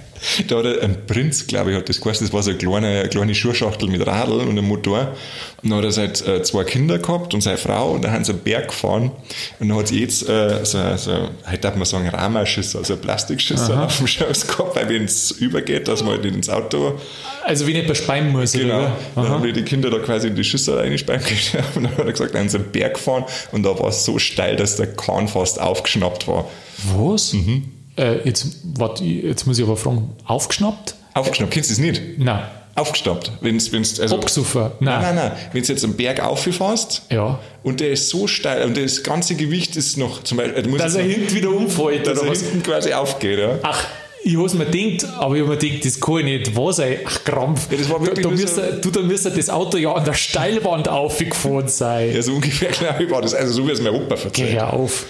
da 0.48 0.58
hat 0.58 0.66
er 0.66 0.82
ein 0.84 1.06
Prinz, 1.08 1.48
glaube 1.48 1.72
ich, 1.72 1.78
hat 1.78 1.88
das 1.90 2.02
geheißen, 2.02 2.26
das 2.28 2.34
war 2.34 2.42
so 2.44 2.50
eine 2.52 2.60
kleine, 2.60 2.88
eine 3.02 3.10
kleine 3.10 3.36
Schuhschachtel 3.36 3.90
mit 3.90 4.06
Radl 4.06 4.34
und 4.40 4.50
einem 4.50 4.66
Motor. 4.68 5.16
Und 5.62 5.70
dann 5.70 5.80
hat 5.80 5.86
er 5.86 5.92
seit 5.92 6.26
äh, 6.28 6.42
zwei 6.44 6.64
Kinder 6.64 7.00
gehabt 7.00 7.34
und 7.34 7.42
seine 7.42 7.58
Frau 7.58 7.92
und 7.92 8.04
dann 8.04 8.12
haben 8.12 8.24
sie 8.24 8.32
einen 8.34 8.42
Berg 8.42 8.68
gefahren 8.68 9.12
und 9.60 9.70
dann 9.70 9.78
hat 9.78 9.88
sie 9.88 10.00
jetzt 10.00 10.28
äh, 10.30 10.64
so, 10.64 10.80
so, 10.98 11.30
heute 11.50 11.58
darf 11.60 11.76
man 11.76 11.86
sagen, 11.86 12.08
Ramaschiss, 12.08 12.76
also 12.76 12.94
ein 12.94 13.02
Plastikschüssel 13.02 13.76
auf 13.76 13.98
dem 13.98 14.08
Schoß 14.08 14.48
gehabt, 14.48 14.76
weil 14.76 14.90
wenn 14.90 15.06
es 15.06 15.32
übergeht, 15.32 15.88
dass 15.88 16.04
man 16.04 16.14
halt 16.14 16.26
ins 16.26 16.50
Auto 16.50 17.00
Also 17.44 17.66
wie 17.68 17.74
nicht 17.74 17.88
bespeien 17.88 18.30
muss, 18.32 18.52
Genau. 18.54 18.78
oder? 18.80 18.92
Dann 19.16 19.30
haben 19.30 19.44
wir 19.44 19.54
die 19.54 19.64
Kinder 19.64 19.90
da 19.90 20.00
quasi 20.00 20.28
in 20.28 20.36
die 20.36 20.44
Schüssel 20.44 20.78
reingespannt 20.78 21.24
und 21.76 21.84
dann 21.84 21.92
hat 21.98 22.06
er 22.06 22.12
gesagt, 22.12 22.34
dann 22.34 22.42
haben 22.42 22.50
sie 22.50 22.58
einen 22.58 22.72
Berg 22.72 22.96
gefahren 22.96 23.26
und 23.52 23.64
da 23.64 23.78
war 23.80 23.90
es 23.90 24.06
so 24.06 24.20
steil, 24.20 24.56
dass 24.56 24.76
der 24.76 24.88
Kahn 24.88 25.28
fast 25.28 25.60
aufgeschnappt 25.60 26.28
war. 26.28 26.48
Was? 26.96 27.34
Mhm. 27.34 27.64
Äh, 27.98 28.28
jetzt, 28.28 28.48
wart, 28.78 29.00
jetzt 29.02 29.48
muss 29.48 29.58
ich 29.58 29.64
aber 29.64 29.78
fragen, 29.78 30.10
aufgeschnappt? 30.26 30.96
Aufgeschnappt, 31.14 31.54
kennst 31.54 31.70
du 31.70 31.74
das 31.74 31.80
nicht? 31.82 32.02
Nein. 32.18 32.44
Aufgestappt. 32.76 33.32
Wenn's, 33.40 33.72
wenn's, 33.72 34.02
also, 34.02 34.16
Abgesoffen? 34.16 34.64
Nein, 34.82 35.02
Nein. 35.02 35.02
nein, 35.02 35.16
nein. 35.16 35.32
Wenn 35.54 35.64
du 35.64 35.72
jetzt 35.72 35.84
einen 35.86 35.96
Berg 35.96 36.20
auffährst 36.22 37.04
Ja. 37.10 37.40
und 37.64 37.80
der 37.80 37.92
ist 37.92 38.10
so 38.10 38.28
steil 38.28 38.64
und 38.66 38.76
das 38.76 39.02
ganze 39.02 39.36
Gewicht 39.36 39.78
ist 39.78 39.98
noch 39.98 40.24
zum 40.24 40.40
Beispiel, 40.40 40.68
musst 40.68 40.84
Dass 40.84 40.96
er 40.96 41.04
hinten 41.04 41.34
wieder 41.34 41.52
umfällt, 41.52 42.06
dass 42.06 42.20
oder 42.20 42.28
er 42.28 42.36
hinten 42.36 42.64
quasi 42.64 42.92
aufgeht. 42.92 43.40
Ja. 43.40 43.60
Ach, 43.64 43.86
ich 44.26 44.38
hab's 44.38 44.56
mir 44.56 44.66
gedacht, 44.66 45.08
aber 45.20 45.36
ich 45.36 45.42
hab 45.42 45.50
mir 45.50 45.58
gedacht, 45.58 45.86
das 45.86 46.02
kann 46.02 46.16
ja 46.18 46.24
nicht 46.24 46.56
wahr 46.56 46.74
sein. 46.74 46.98
Ach, 47.06 47.24
Krampf. 47.24 47.72
Ja, 47.72 47.78
das 47.78 47.90
war 47.90 48.02
wirklich 48.02 48.24
da, 48.24 48.30
da 48.30 48.36
müsste, 48.36 48.80
du, 48.82 48.90
da 48.90 49.02
müsste 49.02 49.30
das 49.32 49.50
Auto 49.50 49.78
ja 49.78 49.94
an 49.94 50.04
der 50.04 50.14
Steilwand 50.14 50.90
aufgefahren 50.90 51.68
sein. 51.68 52.14
ja, 52.14 52.22
so 52.24 52.34
ungefähr 52.34 52.72
glaube 52.72 53.04
ich 53.04 53.12
war 53.12 53.22
das. 53.22 53.36
Also 53.36 53.54
so 53.54 53.68
wie 53.68 53.72
es 53.72 53.82
mein 53.82 53.94
Opa 53.94 54.16
Geh 54.16 54.22
verzeiht. 54.22 54.54
hör 54.54 54.74
auf. 54.74 55.06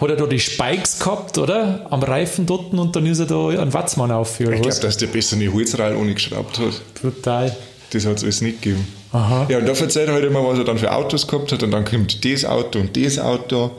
Hat 0.00 0.08
er 0.08 0.16
da 0.16 0.26
die 0.26 0.40
Spikes 0.40 0.98
gehabt, 0.98 1.36
oder? 1.36 1.86
Am 1.90 2.02
Reifen 2.02 2.46
dort 2.46 2.72
und 2.72 2.96
dann 2.96 3.04
ist 3.06 3.18
er 3.18 3.26
da 3.26 3.48
an 3.48 3.74
Watzmann 3.74 4.10
aufgeführt. 4.10 4.54
Ich 4.56 4.62
glaube, 4.62 4.80
dass 4.80 4.96
der 4.96 5.08
besser 5.08 5.36
eine 5.36 5.52
Holzrail 5.52 5.94
ohne 5.96 6.14
geschraubt 6.14 6.58
hat. 6.58 6.80
Brutal. 7.02 7.54
Das 7.90 8.06
hat 8.06 8.16
es 8.16 8.22
alles 8.24 8.40
nicht 8.40 8.62
gegeben. 8.62 8.86
Aha. 9.12 9.46
Ja, 9.48 9.58
und 9.58 9.66
da 9.66 9.72
erzählt 9.72 10.08
er 10.08 10.14
halt 10.14 10.24
immer, 10.24 10.44
was 10.46 10.58
er 10.58 10.64
dann 10.64 10.78
für 10.78 10.90
Autos 10.92 11.26
gehabt 11.26 11.52
hat. 11.52 11.62
Und 11.62 11.70
dann 11.70 11.84
kommt 11.84 12.24
das 12.24 12.44
Auto 12.44 12.78
und 12.78 12.96
das 12.96 13.18
Auto. 13.18 13.72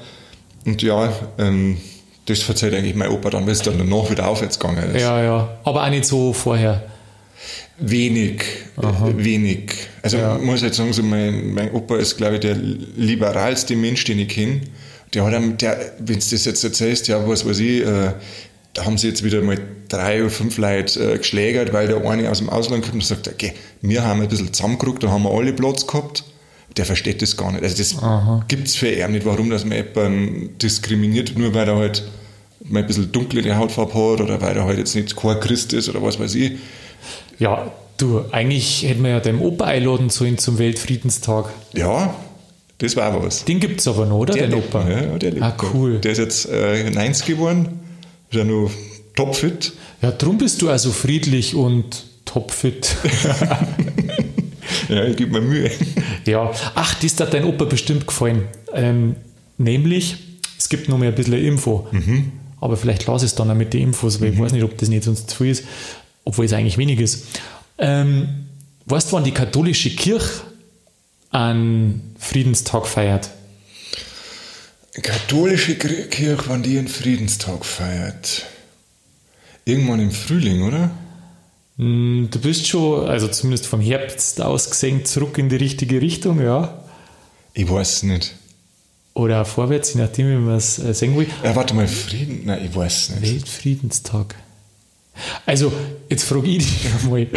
Und 0.65 0.82
ja, 0.84 1.12
ähm, 1.38 1.78
das 2.25 2.47
erzählt 2.49 2.73
eigentlich 2.73 2.95
mein 2.95 3.09
Opa 3.09 3.29
dann, 3.29 3.45
weil 3.45 3.53
es 3.53 3.61
dann 3.61 3.77
danach 3.77 4.09
wieder 4.09 4.27
aufwärts 4.27 4.59
gegangen 4.59 4.95
ist. 4.95 5.01
Ja, 5.01 5.23
ja. 5.23 5.57
Aber 5.63 5.83
auch 5.83 5.89
nicht 5.89 6.05
so 6.05 6.33
vorher. 6.33 6.83
Wenig, 7.77 8.43
äh, 8.81 9.23
wenig. 9.23 9.73
Also 10.01 10.17
Ja. 10.17 10.38
ich 10.38 10.41
muss 10.41 10.61
jetzt 10.61 10.77
sagen, 10.77 10.93
so 10.93 11.03
mein, 11.03 11.53
mein 11.53 11.71
Opa 11.71 11.97
ist, 11.97 12.17
glaube 12.17 12.35
ich, 12.35 12.39
der 12.39 12.55
liberalste 12.55 13.75
Mensch, 13.75 14.03
den 14.05 14.19
ich 14.19 14.29
kenne. 14.29 14.61
Der 15.13 15.25
hat 15.25 15.33
einem, 15.33 15.57
der, 15.57 15.77
wenn 15.99 16.19
du 16.19 16.25
das 16.29 16.45
jetzt 16.45 16.63
erzählst, 16.63 17.07
ja, 17.07 17.27
was 17.27 17.45
weiß 17.47 17.59
ich, 17.59 17.81
äh, 17.85 18.13
da 18.73 18.85
haben 18.85 18.97
sie 18.97 19.07
jetzt 19.09 19.23
wieder 19.23 19.41
mal 19.41 19.57
drei 19.88 20.21
oder 20.21 20.29
fünf 20.29 20.57
Leute 20.57 21.13
äh, 21.13 21.17
geschlägert, 21.17 21.73
weil 21.73 21.88
der 21.88 22.03
eine 22.05 22.29
aus 22.31 22.39
dem 22.39 22.49
Ausland 22.49 22.83
kommt 22.83 22.95
und 22.95 23.03
sagt, 23.05 23.27
okay, 23.27 23.53
wir 23.81 24.03
haben 24.03 24.21
ein 24.21 24.27
bisschen 24.27 24.51
zusammengerückt, 24.53 25.03
da 25.03 25.09
haben 25.09 25.23
wir 25.23 25.31
alle 25.31 25.53
Platz 25.53 25.85
gehabt. 25.85 26.23
Der 26.77 26.85
versteht 26.85 27.21
das 27.21 27.38
gar 27.38 27.51
nicht. 27.51 27.63
Also 27.63 27.77
das 27.77 27.95
gibt's 28.47 28.75
für 28.75 28.89
ihn 28.89 29.11
nicht, 29.11 29.25
warum 29.25 29.49
dass 29.49 29.63
man 29.63 29.77
jemanden 29.77 30.57
diskriminiert, 30.57 31.38
nur 31.38 31.53
weil 31.53 31.67
er 31.67 31.77
halt 31.77 32.03
mal 32.63 32.79
ein 32.79 32.88
bisschen 32.88 33.11
dunkle 33.11 33.55
Hautfarbe 33.57 33.93
hat 33.93 34.21
oder 34.21 34.41
weil 34.41 34.57
er 34.57 34.65
halt 34.65 34.77
jetzt 34.77 34.95
nicht 34.95 35.15
kein 35.15 35.39
Christ 35.39 35.73
ist 35.73 35.89
oder 35.89 36.01
was 36.01 36.19
weiß 36.19 36.35
ich. 36.35 36.53
Ja, 37.39 37.71
du, 37.97 38.25
eigentlich 38.31 38.83
hätten 38.83 39.03
wir 39.03 39.11
ja 39.11 39.19
deinem 39.19 39.41
Opa 39.41 39.65
einladen 39.65 40.09
sollen 40.09 40.38
zum 40.38 40.57
Weltfriedenstag. 40.57 41.49
Ja, 41.73 42.15
das 42.79 42.95
war 42.95 43.23
was. 43.23 43.45
Den 43.45 43.59
gibt's 43.59 43.88
aber 43.88 44.05
noch, 44.05 44.17
oder? 44.17 44.33
Der 44.33 44.47
den 44.47 44.59
Opa. 44.59 44.89
ja, 44.89 45.17
der 45.17 45.31
lebt 45.31 45.43
ah, 45.43 45.55
cool. 45.73 45.99
Der 45.99 46.11
ist 46.11 46.17
jetzt 46.17 46.49
äh, 46.49 46.89
90 46.89 47.25
geworden, 47.25 47.79
ist 48.29 48.38
ja 48.38 48.43
nur 48.43 48.71
topfit. 49.15 49.73
Ja, 50.01 50.11
drum 50.11 50.38
bist 50.38 50.61
du 50.61 50.69
also 50.69 50.91
friedlich 50.91 51.55
und 51.55 52.05
topfit. 52.25 52.95
Ja, 54.89 55.04
ich 55.06 55.15
gebe 55.17 55.32
mir 55.39 55.41
Mühe. 55.47 55.71
ja, 56.25 56.51
ach, 56.75 56.93
das 56.95 57.19
hat 57.19 57.34
dein 57.34 57.43
Opa 57.45 57.65
bestimmt 57.65 58.08
gefallen. 58.08 58.43
Ähm, 58.73 59.15
nämlich, 59.58 60.17
es 60.58 60.69
gibt 60.69 60.89
noch 60.89 60.97
mal 60.97 61.08
ein 61.08 61.15
bisschen 61.15 61.34
Info. 61.34 61.88
Aber 62.62 62.78
vielleicht 62.78 63.06
lasse 63.06 63.25
ich 63.25 63.32
es 63.32 63.36
dann 63.36 63.51
auch 63.51 63.56
mit 63.56 63.73
den 63.73 63.82
Infos, 63.84 64.19
weil 64.21 64.34
ich 64.34 64.39
weiß 64.39 64.51
nicht, 64.54 64.63
ob 64.63 64.78
das 64.78 64.89
nicht 64.89 65.04
sonst 65.04 65.30
zu 65.30 65.38
viel 65.38 65.51
ist, 65.51 65.63
obwohl 66.23 66.45
es 66.45 66.54
eigentlich 66.54 66.78
wenig 66.78 66.99
ist. 66.99 67.25
Ähm, 67.78 68.28
weißt 68.86 69.12
du, 69.12 69.15
wann 69.17 69.23
die 69.23 69.32
katholische 69.34 69.89
Kirche 69.91 70.41
einen 71.32 72.15
Friedenstag 72.17 72.88
feiert? 72.88 73.30
Katholische 75.01 75.73
Kir- 75.73 76.08
Kirche, 76.08 76.43
wann 76.47 76.63
die 76.63 76.78
einen 76.78 76.88
Friedenstag 76.88 77.65
feiert. 77.65 78.45
Irgendwann 79.65 79.99
im 79.99 80.12
Frühling, 80.12 80.63
oder? 80.63 80.89
Hm, 81.77 82.29
Du 82.31 82.39
bist 82.39 82.67
schon, 82.67 83.07
also 83.07 83.27
zumindest 83.27 83.67
vom 83.67 83.81
Herbst 83.81 84.41
aus 84.41 84.69
gesehen, 84.69 85.05
zurück 85.05 85.38
in 85.38 85.49
die 85.49 85.55
richtige 85.57 86.01
Richtung, 86.01 86.41
ja. 86.41 86.81
Ich 87.53 87.69
weiß 87.69 87.91
es 87.97 88.03
nicht. 88.03 88.35
Oder 89.13 89.41
auch 89.41 89.47
vorwärts, 89.47 89.93
je 89.93 90.01
nachdem, 90.01 90.29
wie 90.29 90.35
man 90.35 90.55
es 90.55 90.77
äh, 90.79 90.93
sehen 90.93 91.17
will. 91.17 91.27
Ja, 91.43 91.55
warte 91.55 91.73
mal, 91.73 91.88
Frieden? 91.88 92.41
Nein, 92.45 92.65
ich 92.65 92.75
weiß 92.75 93.09
es 93.09 93.19
nicht. 93.21 93.33
Weltfriedenstag. 93.33 94.35
Also, 95.45 95.71
jetzt 96.09 96.23
frage 96.25 96.47
ich 96.47 96.57
dich 96.57 96.88
einmal, 97.03 97.27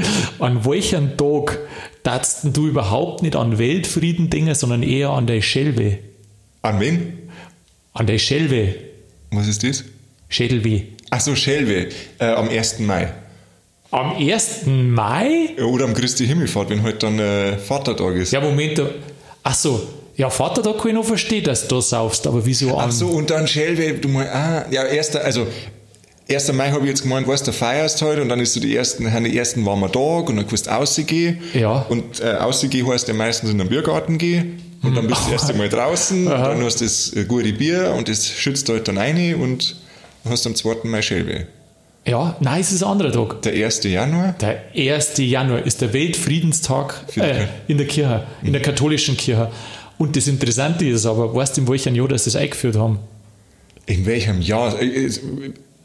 an 0.40 0.64
welchem 0.64 1.16
Tag 1.16 1.59
darfst 2.03 2.40
du 2.44 2.66
überhaupt 2.66 3.22
nicht 3.22 3.37
an 3.37 3.59
Weltfrieden 3.59 4.29
denken, 4.31 4.55
sondern 4.57 4.83
eher 4.83 5.11
an 5.11 5.29
der 5.29 5.40
Schelwe? 5.40 5.98
An 6.62 6.81
wen? 6.81 7.12
An 7.92 8.07
der 8.09 8.18
Schelwe. 8.18 8.74
Was 9.31 9.46
ist 9.46 9.62
das? 9.62 9.85
Schädelweh. 10.29 10.83
Ach 11.11 11.20
so, 11.20 11.37
Schelwe, 11.37 11.88
äh, 12.18 12.24
am 12.24 12.48
1. 12.48 12.81
Mai. 12.81 13.12
Am 13.90 14.16
1. 14.16 14.66
Mai? 14.66 15.57
Oder 15.62 15.87
am 15.87 15.94
Christi 15.94 16.27
Himmelfahrt, 16.27 16.68
wenn 16.68 16.83
heute 16.83 16.98
dann 16.98 17.18
äh, 17.18 17.57
Vatertag 17.57 18.16
ist. 18.16 18.33
Ja, 18.33 18.40
Moment. 18.40 18.83
Ach 19.42 19.55
so. 19.55 19.81
Ja, 20.14 20.29
Vater, 20.31 20.62
da 20.62 20.72
kann 20.72 20.88
ich 20.88 20.94
noch 20.94 21.05
verstehen, 21.05 21.44
dass 21.44 21.68
du 21.68 21.77
da 21.77 21.81
saufst, 21.81 22.27
aber 22.27 22.44
wieso 22.44 22.77
an? 22.77 22.88
Ach 22.88 22.92
so, 22.92 23.07
und 23.07 23.31
dann 23.31 23.46
Schelwe, 23.46 23.94
du 23.94 24.09
mal, 24.09 24.29
ah, 24.29 24.66
ja, 24.70 24.85
erster, 24.85 25.24
also 25.24 25.46
1. 26.29 26.53
Mai 26.53 26.70
habe 26.70 26.83
ich 26.83 26.90
jetzt 26.90 27.03
gemeint, 27.03 27.27
weißt 27.27 27.46
du, 27.46 27.53
feierst 27.53 28.03
halt 28.03 28.18
und 28.18 28.29
dann 28.29 28.40
ist 28.40 28.53
so 28.53 28.61
die 28.61 28.77
ersten, 28.77 29.09
die 29.24 29.38
ersten 29.38 29.64
warmen 29.64 29.90
Tag 29.90 30.29
und 30.29 30.37
dann 30.37 30.46
kannst 30.46 30.66
du 30.66 30.70
rausgehen. 30.70 31.38
Ja. 31.55 31.87
Und 31.88 32.20
äh, 32.20 32.31
rausgehen 32.31 32.87
heißt 32.87 33.09
ja 33.09 33.14
meistens 33.14 33.51
in 33.51 33.59
den 33.59 33.68
Biergarten 33.68 34.18
gehen. 34.18 34.61
Und 34.83 34.96
dann 34.96 35.07
bist 35.07 35.27
du 35.27 35.33
erst 35.33 35.51
einmal 35.51 35.68
draußen, 35.68 36.27
dann 36.27 36.62
hast 36.62 36.81
du 36.81 36.85
das 36.85 37.12
äh, 37.14 37.24
gute 37.24 37.53
Bier 37.53 37.94
und 37.96 38.09
das 38.09 38.29
schützt 38.29 38.68
halt 38.68 38.87
dann 38.87 38.98
rein 38.98 39.35
und 39.37 39.77
hast 40.29 40.46
am 40.46 40.55
2. 40.55 40.85
Mai 40.85 41.01
Schälbe. 41.01 41.46
Ja, 42.09 42.37
nein, 42.40 42.61
es 42.62 42.73
ist 42.73 42.83
ein 42.83 42.88
anderer 42.88 43.12
Tag. 43.12 43.42
Der 43.42 43.53
1. 43.66 43.85
Januar? 43.85 44.35
Der 44.40 44.62
1. 44.75 45.12
Januar 45.18 45.66
ist 45.66 45.83
der 45.83 45.92
Weltfriedenstag 45.92 47.05
äh, 47.16 47.47
in 47.66 47.77
der 47.77 47.87
Kirche, 47.87 48.25
in 48.42 48.53
der 48.53 48.62
katholischen 48.62 49.16
Kirche. 49.16 49.51
Und 49.99 50.16
das 50.16 50.27
Interessante 50.27 50.87
ist 50.87 51.05
aber, 51.05 51.35
weißt 51.35 51.59
du, 51.59 51.62
in 51.62 51.68
welchem 51.68 51.94
Jahr 51.94 52.09
das 52.09 52.25
das 52.25 52.35
eingeführt 52.35 52.77
haben? 52.77 52.99
In 53.85 54.07
welchem 54.07 54.40
Jahr? 54.40 54.81
Äh, 54.81 55.11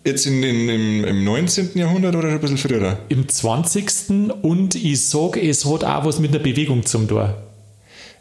Jetzt 0.05 0.25
in, 0.25 0.43
in, 0.43 0.67
im, 0.67 1.05
im 1.05 1.23
19. 1.23 1.71
Jahrhundert 1.75 2.13
oder 2.15 2.27
schon 2.27 2.33
ein 2.33 2.41
bisschen 2.41 2.57
früher? 2.57 2.97
Im 3.07 3.27
20. 3.27 3.89
Und 4.41 4.75
ich 4.75 5.05
sage, 5.05 5.41
es 5.41 5.65
hat 5.65 5.85
auch 5.85 6.05
was 6.05 6.19
mit 6.19 6.31
einer 6.31 6.43
Bewegung 6.43 6.85
zum 6.85 7.07
Tor. 7.07 7.41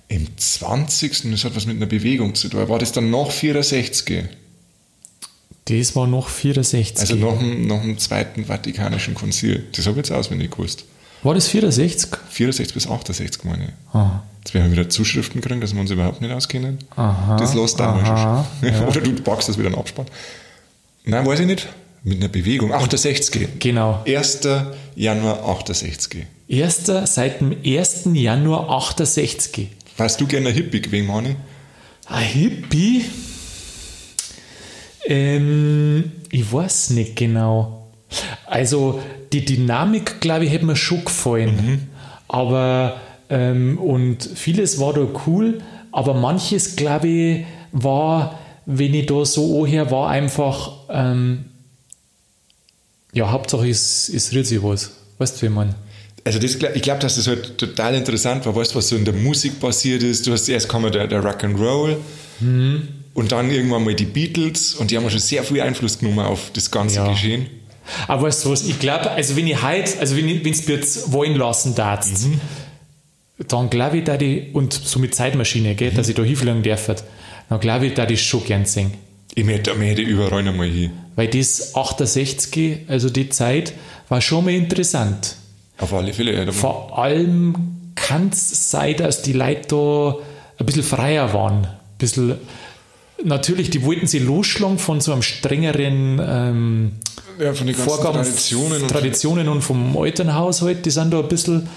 Im 0.07 0.29
20. 0.37 1.31
Das 1.33 1.45
hat 1.45 1.57
was 1.57 1.67
mit 1.67 1.77
einer 1.77 1.87
Bewegung 1.87 2.37
zu 2.37 2.49
tun. 2.49 2.69
War 2.69 2.79
das 2.79 2.93
dann 2.93 3.11
nach 3.11 3.33
64? 3.33 4.29
Das 5.67 5.95
war 5.95 6.07
noch 6.07 6.29
64. 6.29 7.01
Also 7.01 7.15
nach 7.15 7.39
dem, 7.39 7.67
nach 7.67 7.83
dem 7.83 7.99
Zweiten 7.99 8.45
Vatikanischen 8.47 9.15
Konzil. 9.15 9.65
Das 9.73 9.87
habe 9.87 10.01
ich 10.01 10.09
jetzt 10.09 10.13
auswendig 10.13 10.51
gewusst. 10.51 10.85
war 11.23 11.35
das 11.35 11.49
64? 11.49 12.11
64 12.31 12.75
bis 12.75 12.89
68, 12.89 13.45
meine 13.45 13.65
ich. 13.65 13.71
Ah. 13.95 14.23
Jetzt 14.41 14.55
werden 14.55 14.73
wir 14.73 14.79
wieder 14.79 14.89
Zuschriften 14.91 15.41
kriegen, 15.41 15.61
dass 15.61 15.73
wir 15.73 15.81
uns 15.81 15.91
überhaupt 15.93 16.21
nicht 16.21 16.33
auskennen. 16.33 16.79
Aha, 16.97 17.37
das 17.37 17.55
lässt 17.55 17.79
da 17.79 17.95
aha, 17.95 18.45
schon. 18.61 18.87
Oder 18.89 19.01
du 19.01 19.13
packst 19.23 19.49
das 19.49 19.57
wieder 19.57 19.69
in 19.69 19.77
Abspann. 19.77 20.07
Nein, 21.05 21.25
weiß 21.25 21.41
ich 21.41 21.47
nicht. 21.47 21.69
Mit 22.03 22.19
einer 22.19 22.29
Bewegung. 22.29 22.73
68. 22.73 23.61
Genau. 23.61 24.03
1. 24.05 24.41
Januar 24.97 25.49
68. 25.49 26.27
Erster, 26.49 27.07
seit 27.07 27.41
dem 27.41 27.57
1. 27.65 28.09
Januar 28.15 28.69
68. 28.69 29.69
Warst 29.97 30.21
du 30.21 30.27
gerne 30.27 30.49
ein 30.49 30.55
Hippie 30.55 30.83
gewesen, 30.83 31.07
Mani? 31.07 31.37
Ein 32.07 32.25
Hippie? 32.25 33.05
Ähm, 35.07 36.13
ich 36.31 36.53
weiß 36.53 36.91
nicht 36.91 37.17
genau. 37.17 37.91
Also 38.47 39.01
die 39.33 39.45
Dynamik, 39.45 40.21
glaube 40.21 40.45
ich, 40.45 40.53
hätte 40.53 40.67
mir 40.67 40.77
schon 40.77 41.05
gefallen. 41.05 41.89
Aber 42.29 43.01
ähm, 43.29 43.79
und 43.79 44.23
vieles 44.35 44.79
war 44.79 44.93
da 44.93 45.07
cool, 45.27 45.63
aber 45.91 46.15
manches, 46.15 46.77
glaube 46.77 47.09
ich, 47.09 47.47
war, 47.73 48.39
wenn 48.67 48.95
ich 48.95 49.07
da 49.07 49.25
so 49.25 49.65
anhöre, 49.65 49.91
war 49.91 50.11
einfach, 50.11 50.73
ähm, 50.91 51.47
ja, 53.13 53.31
Hauptsache 53.31 53.69
es, 53.69 54.09
es 54.09 54.33
rührt 54.35 54.47
sich 54.47 54.63
was. 54.63 54.93
Weißt 55.19 55.41
du, 55.41 55.47
wie 55.47 55.51
man? 55.51 55.75
Also 56.25 56.39
das, 56.39 56.55
ich 56.55 56.83
glaube, 56.83 57.01
dass 57.01 57.17
das 57.17 57.27
halt 57.27 57.59
total 57.59 57.95
interessant 57.95 58.47
war. 58.47 58.55
Weißt 58.55 58.73
du, 58.73 58.77
was 58.77 58.89
so 58.89 58.97
in 58.97 59.05
der 59.05 59.15
Musik 59.15 59.59
passiert 59.61 60.03
ist? 60.03 60.27
Du 60.27 60.33
hast 60.33 60.49
erst 60.49 60.69
kam 60.69 60.91
der, 60.91 61.07
der 61.07 61.23
Rock'n'Roll 61.23 61.97
und 63.15 63.33
dann 63.33 63.51
irgendwann 63.51 63.85
mal 63.85 63.95
die 63.95 64.05
Beatles 64.05 64.75
und 64.75 64.91
die 64.91 64.97
haben 64.97 65.09
schon 65.11 65.19
sehr 65.19 65.45
viel 65.45 65.61
Einfluss 65.61 65.99
genommen 65.99 66.21
auf 66.21 66.51
das 66.53 66.71
ganze 66.71 66.97
Ja. 66.97 67.09
Geschehen. 67.11 67.47
Aber 68.07 68.23
weißt 68.23 68.45
du 68.45 68.51
was, 68.51 68.65
ich 68.67 68.79
glaube, 68.79 69.11
also 69.11 69.37
wenn 69.37 69.47
ich 69.47 69.61
heute, 69.63 69.99
also 69.99 70.17
wenn 70.17 70.29
ich, 70.29 70.43
mir 70.45 70.75
jetzt 70.77 71.13
wollen 71.13 71.35
lassen 71.35 71.75
darfst, 71.75 72.27
dann 73.49 73.71
glaube 73.71 73.99
ich, 73.99 74.05
da 74.05 74.17
die, 74.17 74.51
und 74.53 74.73
so 74.73 74.99
mit 74.99 75.15
Zeitmaschine, 75.15 75.75
gell, 75.75 75.91
dass 75.91 76.09
ich 76.09 76.15
da 76.15 76.23
hinfliegen 76.23 76.63
darf, 76.63 76.91
dann 77.49 77.61
glaube 77.61 77.87
ich, 77.87 77.95
da 77.95 78.09
ich 78.09 78.23
schon 78.23 78.45
gern 78.45 78.65
singen. 78.65 78.95
Ich 79.35 79.45
möchte, 79.45 79.71
ich 79.73 79.79
möchte 79.79 80.03
überall 80.03 80.43
noch 80.43 80.55
mal 80.55 80.69
hin. 80.69 80.91
Weil 81.17 81.29
das 81.29 81.75
68, 81.75 82.81
also 82.89 83.11
die 83.11 83.31
Zeit, 83.31 83.73
war 84.09 84.21
schon 84.21 84.45
mal 84.45 84.55
interessant. 84.55 85.37
Auf 85.79 85.93
alle 85.93 86.13
Fälle. 86.13 86.45
Ja, 86.45 86.53
Vor 86.53 86.99
allem 86.99 87.55
kann 87.95 88.29
es 88.31 88.71
sein, 88.71 88.97
dass 88.97 89.23
die 89.23 89.33
Leute 89.33 89.63
da 89.69 90.17
ein 90.59 90.67
bisschen 90.67 90.83
freier 90.83 91.33
waren. 91.33 91.65
Ein 91.65 91.69
bisschen, 91.99 92.35
natürlich, 93.25 93.71
die 93.71 93.85
wollten 93.85 94.07
sie 94.07 94.19
losschlagen 94.19 94.79
von 94.79 95.01
so 95.01 95.13
einem 95.13 95.23
strengeren 95.23 96.21
ähm, 96.25 96.93
ja, 97.41 97.53
von 97.55 97.67
den 97.67 97.77
Vorgaben, 97.77 98.15
Traditionen. 98.23 98.83
Und 98.83 98.89
Traditionen 98.89 99.49
und 99.49 99.63
vom 99.63 99.97
Elternhaushalt, 100.05 100.85
die 100.87 100.91
sind 100.91 101.13
da 101.13 101.21
ein 101.21 101.29
bisschen, 101.29 101.69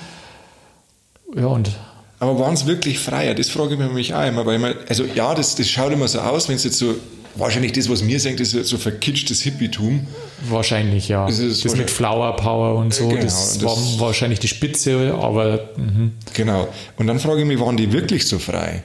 ja, 1.35 1.45
und 1.47 1.71
aber 2.19 2.39
waren 2.39 2.53
es 2.53 2.65
wirklich 2.65 2.97
freier? 2.99 3.33
Das 3.35 3.49
frage 3.49 3.73
ich 3.75 3.91
mich 3.91 4.13
auch 4.13 4.25
immer. 4.25 4.45
Weil 4.45 4.57
man, 4.57 4.73
also 4.87 5.03
ja, 5.03 5.35
das, 5.35 5.55
das 5.55 5.69
schaut 5.69 5.91
immer 5.91 6.07
so 6.07 6.19
aus, 6.19 6.47
wenn 6.47 6.55
es 6.55 6.63
jetzt 6.63 6.77
so, 6.77 6.95
wahrscheinlich 7.35 7.73
das, 7.73 7.89
was 7.89 8.01
mir 8.01 8.19
sagt, 8.19 8.39
ist 8.39 8.51
so 8.51 8.77
verkitschtes 8.77 9.41
Hippietum. 9.41 10.07
wahrscheinlich, 10.49 11.09
ja. 11.09 11.27
Das 11.27 11.37
Das, 11.37 11.45
ist 11.45 11.63
mit 11.65 11.71
wahrscheinlich- 11.73 11.91
Flower 11.93 12.35
Power 12.37 12.75
und 12.79 12.93
so, 12.93 13.09
Genau, 13.09 13.21
das, 13.21 13.57
das- 13.57 13.63
war 13.65 14.07
wahrscheinlich 14.07 14.39
die 14.39 14.47
Spitze, 14.47 15.13
aber 15.21 15.69
mhm. 15.75 16.13
Genau. 16.33 16.69
Und 16.97 17.07
dann 17.07 17.19
frage 17.19 17.41
ich 17.41 17.47
mich, 17.47 17.59
waren 17.59 17.75
die 17.75 17.91
wirklich 17.91 18.25
so 18.25 18.39
frei? 18.39 18.83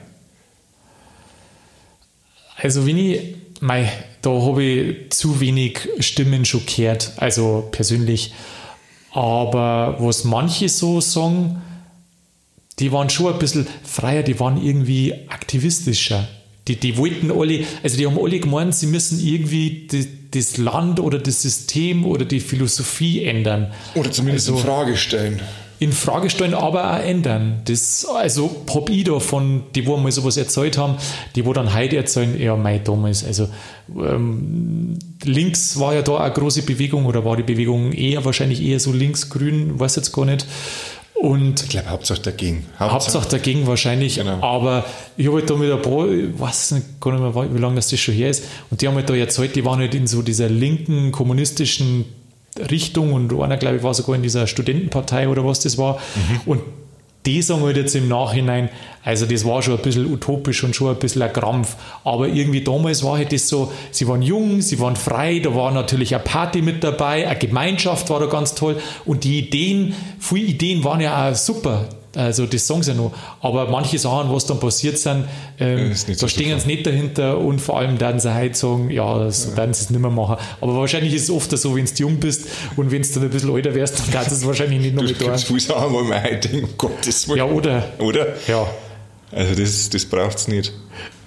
Also 2.61 2.85
wenn 2.85 2.97
ich, 2.97 3.19
mei, 3.59 3.91
da 4.21 4.29
habe 4.29 4.63
ich 4.63 5.09
zu 5.11 5.39
wenig 5.39 5.79
Stimmen 5.99 6.45
schon 6.45 6.65
gehört, 6.65 7.11
also 7.17 7.67
persönlich. 7.71 8.33
Aber 9.13 9.97
was 9.99 10.23
manche 10.23 10.69
so 10.69 11.01
sagen, 11.01 11.61
die 12.79 12.91
waren 12.91 13.09
schon 13.09 13.33
ein 13.33 13.39
bisschen 13.39 13.67
freier, 13.83 14.23
die 14.23 14.39
waren 14.39 14.63
irgendwie 14.63 15.13
aktivistischer. 15.27 16.27
Die, 16.67 16.75
die 16.75 16.95
wollten 16.97 17.31
alle, 17.31 17.65
also 17.83 17.97
die 17.97 18.05
haben 18.05 18.17
alle 18.19 18.39
gemeint, 18.39 18.75
sie 18.75 18.87
müssen 18.87 19.19
irgendwie 19.19 19.87
die, 19.91 20.07
das 20.31 20.57
Land 20.57 20.99
oder 20.99 21.17
das 21.19 21.41
System 21.41 22.05
oder 22.05 22.23
die 22.23 22.39
Philosophie 22.39 23.25
ändern. 23.25 23.73
Oder 23.95 24.11
zumindest 24.11 24.47
Also- 24.47 24.59
in 24.59 24.65
Frage 24.65 24.95
stellen. 24.97 25.41
In 25.81 25.91
Frage 25.93 26.29
stellen, 26.29 26.53
aber 26.53 26.93
auch 26.93 27.03
ändern. 27.03 27.61
Das, 27.65 28.05
also 28.05 28.55
hab 28.71 28.87
ich 28.91 29.03
da 29.03 29.19
von, 29.19 29.63
die 29.73 29.87
wo 29.87 29.97
mal 29.97 30.11
sowas 30.11 30.37
erzählt 30.37 30.77
haben, 30.77 30.95
die 31.35 31.43
wo 31.43 31.53
dann 31.53 31.73
heute 31.73 31.97
erzählen, 31.97 32.39
ja, 32.39 32.55
mei, 32.55 32.77
damals, 32.77 33.25
also 33.25 33.47
ähm, 33.97 34.99
links 35.23 35.79
war 35.79 35.95
ja 35.95 36.03
da 36.03 36.17
eine 36.17 36.33
große 36.33 36.61
Bewegung 36.61 37.07
oder 37.07 37.25
war 37.25 37.35
die 37.35 37.41
Bewegung 37.41 37.93
eher 37.93 38.23
wahrscheinlich 38.23 38.61
eher 38.61 38.79
so 38.79 38.91
links-grün, 38.93 39.79
weiß 39.79 39.95
jetzt 39.95 40.11
gar 40.11 40.25
nicht. 40.25 40.45
Und 41.15 41.63
Ich 41.63 41.69
glaube, 41.69 41.89
Hauptsache 41.89 42.21
dagegen. 42.21 42.65
Hauptsache 42.79 43.27
dagegen 43.29 43.65
wahrscheinlich, 43.65 44.15
Genau. 44.17 44.39
aber 44.43 44.85
ich 45.17 45.25
habe 45.27 45.37
halt 45.37 45.49
da 45.49 45.55
mit 45.55 45.71
ein 45.71 45.81
paar, 45.81 46.07
ich 46.09 46.39
weiß 46.39 46.71
nicht, 46.73 47.01
gar 47.01 47.11
nicht 47.11 47.35
mehr, 47.35 47.53
wie 47.55 47.59
lange 47.59 47.75
das, 47.77 47.89
das 47.89 47.99
schon 47.99 48.13
her 48.13 48.29
ist, 48.29 48.43
und 48.69 48.81
die 48.81 48.87
haben 48.87 48.95
halt 48.95 49.09
da 49.09 49.15
erzählt, 49.15 49.55
die 49.55 49.65
waren 49.65 49.79
halt 49.79 49.95
in 49.95 50.05
so 50.05 50.21
dieser 50.21 50.47
linken 50.47 51.11
kommunistischen 51.11 52.05
Richtung 52.69 53.13
und 53.13 53.33
einer, 53.39 53.57
glaube 53.57 53.77
ich, 53.77 53.83
war 53.83 53.93
sogar 53.93 54.15
in 54.15 54.23
dieser 54.23 54.47
Studentenpartei 54.47 55.29
oder 55.29 55.45
was 55.45 55.61
das 55.61 55.77
war. 55.77 55.99
Und 56.45 56.61
die 57.25 57.41
sagen 57.41 57.61
halt 57.61 57.77
jetzt 57.77 57.95
im 57.95 58.07
Nachhinein, 58.07 58.69
also 59.03 59.25
das 59.25 59.45
war 59.45 59.61
schon 59.61 59.75
ein 59.75 59.81
bisschen 59.81 60.11
utopisch 60.11 60.63
und 60.63 60.75
schon 60.75 60.89
ein 60.89 60.97
bisschen 60.97 61.21
ein 61.21 61.31
Krampf. 61.31 61.75
Aber 62.03 62.27
irgendwie 62.27 62.63
damals 62.63 63.03
war 63.03 63.17
halt 63.17 63.31
das 63.31 63.47
so, 63.47 63.71
sie 63.91 64.07
waren 64.07 64.21
jung, 64.21 64.61
sie 64.61 64.79
waren 64.79 64.95
frei, 64.95 65.39
da 65.39 65.53
war 65.53 65.71
natürlich 65.71 66.15
eine 66.15 66.23
Party 66.23 66.61
mit 66.61 66.83
dabei, 66.83 67.27
eine 67.27 67.37
Gemeinschaft 67.37 68.09
war 68.09 68.19
da 68.19 68.25
ganz 68.25 68.55
toll 68.55 68.77
und 69.05 69.23
die 69.23 69.39
Ideen, 69.39 69.93
viele 70.19 70.47
Ideen 70.47 70.83
waren 70.83 70.99
ja 70.99 71.29
auch 71.29 71.35
super. 71.35 71.87
Also 72.15 72.45
das 72.45 72.67
sagen 72.67 72.83
sie 72.83 72.91
ja 72.91 72.97
noch. 72.97 73.13
Aber 73.41 73.69
manche 73.69 73.97
Sachen, 73.97 74.31
was 74.33 74.45
dann 74.45 74.59
passiert 74.59 74.97
sind, 74.97 75.25
ähm, 75.59 75.89
nicht 75.89 76.19
so 76.19 76.25
da 76.25 76.27
stehen 76.27 76.59
sie 76.59 76.67
nicht 76.67 76.85
dahinter 76.85 77.37
und 77.37 77.59
vor 77.59 77.79
allem 77.79 77.99
werden 77.99 78.19
sie 78.19 78.35
heute 78.35 78.55
sagen, 78.55 78.89
ja, 78.89 79.19
das 79.19 79.55
werden 79.55 79.73
sie 79.73 79.83
es 79.83 79.89
nicht 79.89 80.01
mehr 80.01 80.11
machen. 80.11 80.37
Aber 80.59 80.75
wahrscheinlich 80.75 81.13
ist 81.13 81.23
es 81.23 81.29
oft 81.29 81.57
so, 81.57 81.75
wenn 81.75 81.85
du 81.85 81.91
jung 81.95 82.17
bist 82.17 82.47
und 82.75 82.91
wenn 82.91 83.01
du 83.01 83.09
dann 83.13 83.23
ein 83.23 83.29
bisschen 83.29 83.55
älter 83.55 83.73
wärst, 83.73 83.99
dann 83.99 84.11
kannst 84.11 84.31
du 84.31 84.35
es 84.35 84.45
wahrscheinlich 84.45 84.81
nicht 84.81 84.95
noch 84.95 85.03
mit 85.03 85.21
da. 85.21 85.37
viel 85.37 85.59
Sachen, 85.59 85.93
wo 85.93 86.01
man 86.01 86.21
heute 86.21 86.49
denkt, 86.49 86.63
um 86.63 86.77
Gottes 86.77 87.27
Willen. 87.27 87.37
Ja, 87.37 87.45
oder? 87.45 87.83
Oder? 87.99 88.27
Ja. 88.47 88.67
Also 89.31 89.55
das, 89.55 89.89
das 89.89 90.05
braucht 90.05 90.37
es 90.37 90.47
nicht. 90.49 90.73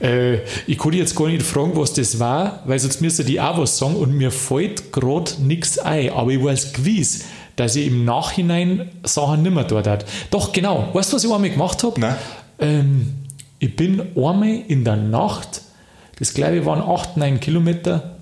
Äh, 0.01 0.40
ich 0.66 0.77
dich 0.79 0.94
jetzt 0.94 1.16
gar 1.16 1.29
nicht 1.29 1.42
fragen, 1.42 1.73
was 1.75 1.94
das 1.94 2.18
war, 2.18 2.62
weil 2.66 2.79
sonst 2.79 3.01
müsste 3.01 3.25
die 3.25 3.40
auch 3.40 3.57
was 3.57 3.79
sagen 3.79 3.97
und 3.97 4.12
mir 4.12 4.31
fällt 4.31 4.92
gerade 4.92 5.33
nichts 5.40 5.79
ein. 5.79 6.11
Aber 6.11 6.31
ich 6.31 6.44
weiß 6.44 6.75
gewiss, 6.75 7.25
dass 7.57 7.77
ich 7.77 7.87
im 7.87 8.05
Nachhinein 8.05 8.90
Sachen 9.05 9.43
nicht 9.43 9.55
mehr 9.55 9.64
dort 9.64 9.87
hat. 9.87 10.05
Doch, 10.31 10.53
genau. 10.53 10.88
Weißt 10.93 11.12
du, 11.12 11.17
was 11.17 11.25
ich 11.25 11.33
einmal 11.33 11.51
gemacht 11.51 11.83
habe? 11.83 12.01
Nein. 12.01 12.17
Ähm, 12.59 13.14
ich 13.59 13.77
bin 13.77 14.01
einmal 14.17 14.62
in 14.69 14.85
der 14.85 14.97
Nacht, 14.97 15.62
das 16.19 16.35
glaube 16.35 16.59
ich 16.59 16.67
waren 16.67 16.83
8, 16.83 17.17
9 17.17 17.40
Kilometer, 17.40 18.17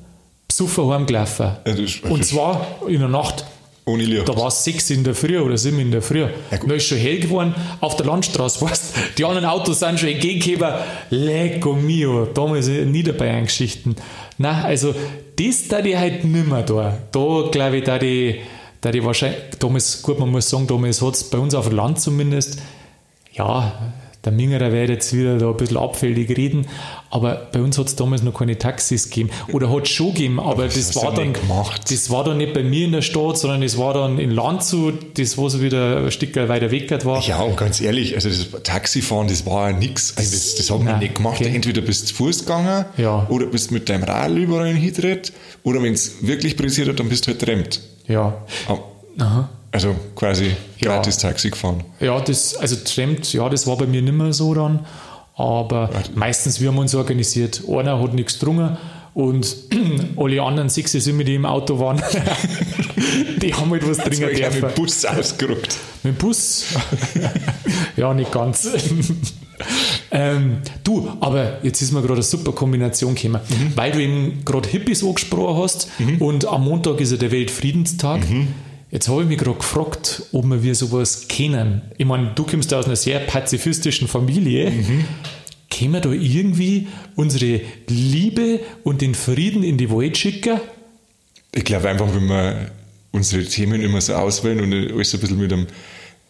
besoffen 0.46 0.88
heimgelaufen. 0.88 1.52
Ja, 1.66 2.10
und 2.10 2.24
zwar 2.24 2.66
in 2.86 3.00
der 3.00 3.08
Nacht. 3.08 3.44
Ohne 3.84 4.04
Licht. 4.04 4.28
Da 4.28 4.36
war 4.36 4.46
es 4.46 4.62
sechs 4.62 4.90
in 4.90 5.02
der 5.02 5.14
Früh 5.14 5.38
oder 5.40 5.58
sieben 5.58 5.80
in 5.80 5.90
der 5.90 6.02
Früh. 6.02 6.24
gut. 6.60 6.70
da 6.70 6.74
ist 6.74 6.86
schon 6.86 6.98
hell 6.98 7.18
geworden 7.18 7.52
auf 7.80 7.96
der 7.96 8.06
Landstraße. 8.06 8.60
Weißt, 8.64 8.94
die 9.18 9.24
anderen 9.24 9.46
Autos 9.46 9.80
sind 9.80 9.98
schon 9.98 10.10
entgegengekommen. 10.10 10.74
Lecco 11.10 11.74
mio, 11.74 12.26
damals 12.26 12.68
in 12.68 12.92
Niederbayern-Geschichten. 12.92 13.96
Na, 14.38 14.62
also 14.62 14.94
das 15.36 15.66
da 15.68 15.82
die 15.82 15.98
halt 15.98 16.24
nimmer 16.24 16.62
da. 16.62 16.96
Da 17.10 17.48
glaube 17.50 17.78
ich, 17.78 17.84
da 17.84 17.98
die, 17.98 18.40
da 18.82 18.90
die 18.90 19.02
wahrscheinlich, 19.02 19.38
damals, 19.58 20.02
gut, 20.02 20.18
man 20.18 20.30
muss 20.30 20.50
sagen, 20.50 20.66
damals 20.66 21.00
hat 21.00 21.14
es 21.14 21.24
bei 21.24 21.38
uns 21.38 21.54
auf 21.54 21.68
dem 21.68 21.76
Land 21.76 22.00
zumindest, 22.00 22.58
ja, 23.32 23.72
der 24.24 24.30
Mingerer 24.32 24.70
wird 24.70 24.88
jetzt 24.88 25.12
wieder 25.16 25.36
da 25.36 25.50
ein 25.50 25.56
bisschen 25.56 25.78
abfällig 25.78 26.36
reden, 26.36 26.66
aber 27.10 27.48
bei 27.52 27.60
uns 27.60 27.76
hat 27.76 27.88
es 27.88 27.96
damals 27.96 28.22
noch 28.22 28.34
keine 28.34 28.56
Taxis 28.56 29.10
gegeben. 29.10 29.30
Oder 29.52 29.68
hat 29.68 29.82
es 29.84 29.88
schon 29.88 30.14
gegeben, 30.14 30.38
aber 30.38 30.66
das, 30.66 30.74
das 30.74 30.96
war 30.96 31.12
dann 31.12 31.32
das 31.90 32.10
war 32.10 32.22
dann 32.22 32.36
nicht 32.38 32.54
bei 32.54 32.62
mir 32.62 32.84
in 32.84 32.92
der 32.92 33.02
Stadt, 33.02 33.36
sondern 33.38 33.62
das 33.62 33.78
war 33.78 33.94
dann 33.94 34.18
in 34.20 34.30
Landshut, 34.30 35.18
das 35.18 35.36
wo 35.38 35.48
so 35.48 35.60
wieder 35.60 36.04
ein 36.04 36.12
Stück 36.12 36.36
weiter 36.36 36.70
weg 36.70 37.04
war. 37.04 37.20
Ja, 37.26 37.40
und 37.42 37.56
ganz 37.56 37.80
ehrlich, 37.80 38.14
also 38.14 38.28
das 38.28 38.62
Taxifahren, 38.62 39.26
das 39.26 39.44
war 39.44 39.70
ja 39.70 39.76
nix. 39.76 40.14
Also 40.16 40.30
das, 40.30 40.54
das 40.54 40.70
haben 40.70 40.86
wir 40.86 40.96
nicht 40.98 41.16
gemacht. 41.16 41.40
okay. 41.40 41.52
Entweder 41.52 41.80
bist 41.80 42.02
du 42.02 42.06
zu 42.06 42.14
Fuß 42.14 42.40
gegangen 42.40 42.84
Ja. 42.98 43.26
oder 43.28 43.46
bist 43.46 43.72
mit 43.72 43.88
deinem 43.88 44.04
Rad 44.04 44.30
überall 44.30 44.72
hintritt 44.72 45.32
oder 45.64 45.82
wenn 45.82 45.94
es 45.94 46.24
wirklich 46.24 46.56
pressiert 46.56 46.88
hat, 46.88 47.00
dann 47.00 47.08
bist 47.08 47.26
du 47.26 47.32
halt 47.32 47.40
trampt. 47.40 47.80
Ja. 48.08 48.34
Ah, 49.18 49.48
Also 49.70 49.94
quasi 50.16 50.54
Ja. 50.80 50.94
gratis 50.96 51.16
Taxi 51.18 51.50
gefahren. 51.50 51.84
Ja, 52.00 52.20
das, 52.20 52.54
also 52.56 52.76
Trampt, 52.84 53.32
ja, 53.32 53.48
das 53.48 53.66
war 53.66 53.76
bei 53.76 53.86
mir 53.86 54.02
nicht 54.02 54.12
mehr 54.14 54.32
so 54.32 54.52
dann. 54.54 54.80
Aber 55.34 55.88
meistens, 56.14 56.60
wir 56.60 56.68
haben 56.68 56.78
uns 56.78 56.94
organisiert. 56.94 57.62
Einer 57.68 58.00
hat 58.00 58.12
nichts 58.14 58.34
getrunken 58.38 58.76
und 59.14 59.56
alle 60.16 60.42
anderen 60.42 60.68
sechs 60.68 60.92
sind 60.92 61.16
mit 61.16 61.26
die 61.28 61.34
im 61.36 61.46
Auto 61.46 61.78
waren. 61.78 62.02
die 63.40 63.54
haben 63.54 63.70
halt 63.70 63.88
was 63.88 63.96
trinken 63.98 64.22
war 64.24 64.30
ich 64.30 64.38
dürfen. 64.40 64.60
mit 64.62 64.70
dem 64.70 64.74
Bus 64.84 65.04
ausgerückt. 65.04 65.76
Mit 66.02 66.14
dem 66.14 66.18
Bus? 66.18 66.64
ja, 67.96 68.12
nicht 68.12 68.30
ganz. 68.30 68.68
ähm, 70.12 70.58
du, 70.84 71.08
aber 71.20 71.58
jetzt 71.62 71.80
ist 71.80 71.90
mir 71.90 72.00
gerade 72.00 72.14
eine 72.14 72.22
super 72.22 72.52
Kombination 72.52 73.14
gekommen, 73.14 73.40
weil 73.74 73.92
du 73.92 73.98
eben 74.00 74.44
gerade 74.44 74.68
Hippies 74.68 75.02
angesprochen 75.02 75.62
hast 75.62 75.88
und 76.20 76.46
am 76.46 76.64
Montag 76.64 77.00
ist 77.00 77.12
ja 77.12 77.16
der 77.16 77.30
Weltfriedenstag. 77.32 78.20
Jetzt 78.90 79.08
habe 79.08 79.22
ich 79.22 79.28
mich 79.28 79.38
gerade 79.38 79.56
gefragt, 79.56 80.24
ob 80.32 80.44
wir 80.62 80.74
sowas 80.74 81.26
kennen. 81.28 81.80
Ich 81.96 82.04
meine, 82.04 82.32
du 82.34 82.44
kommst 82.44 82.74
aus 82.74 82.84
einer 82.84 82.96
sehr 82.96 83.20
pazifistischen 83.20 84.06
Familie. 84.06 84.70
Können 85.70 85.92
wir 85.94 86.00
da 86.00 86.10
irgendwie 86.10 86.88
unsere 87.16 87.62
Liebe 87.88 88.60
und 88.84 89.00
den 89.00 89.14
Frieden 89.14 89.62
in 89.62 89.78
die 89.78 89.90
Welt 89.90 90.18
schicken? 90.18 90.60
Ich 91.54 91.64
glaube 91.64 91.88
einfach, 91.88 92.14
wenn 92.14 92.26
wir 92.26 92.70
unsere 93.12 93.44
Themen 93.44 93.80
immer 93.80 94.02
so 94.02 94.12
auswählen 94.12 94.60
und 94.60 94.92
alles 94.92 95.10
so 95.10 95.16
ein 95.16 95.20
bisschen 95.22 95.38
mit 95.38 95.52
einem, 95.52 95.66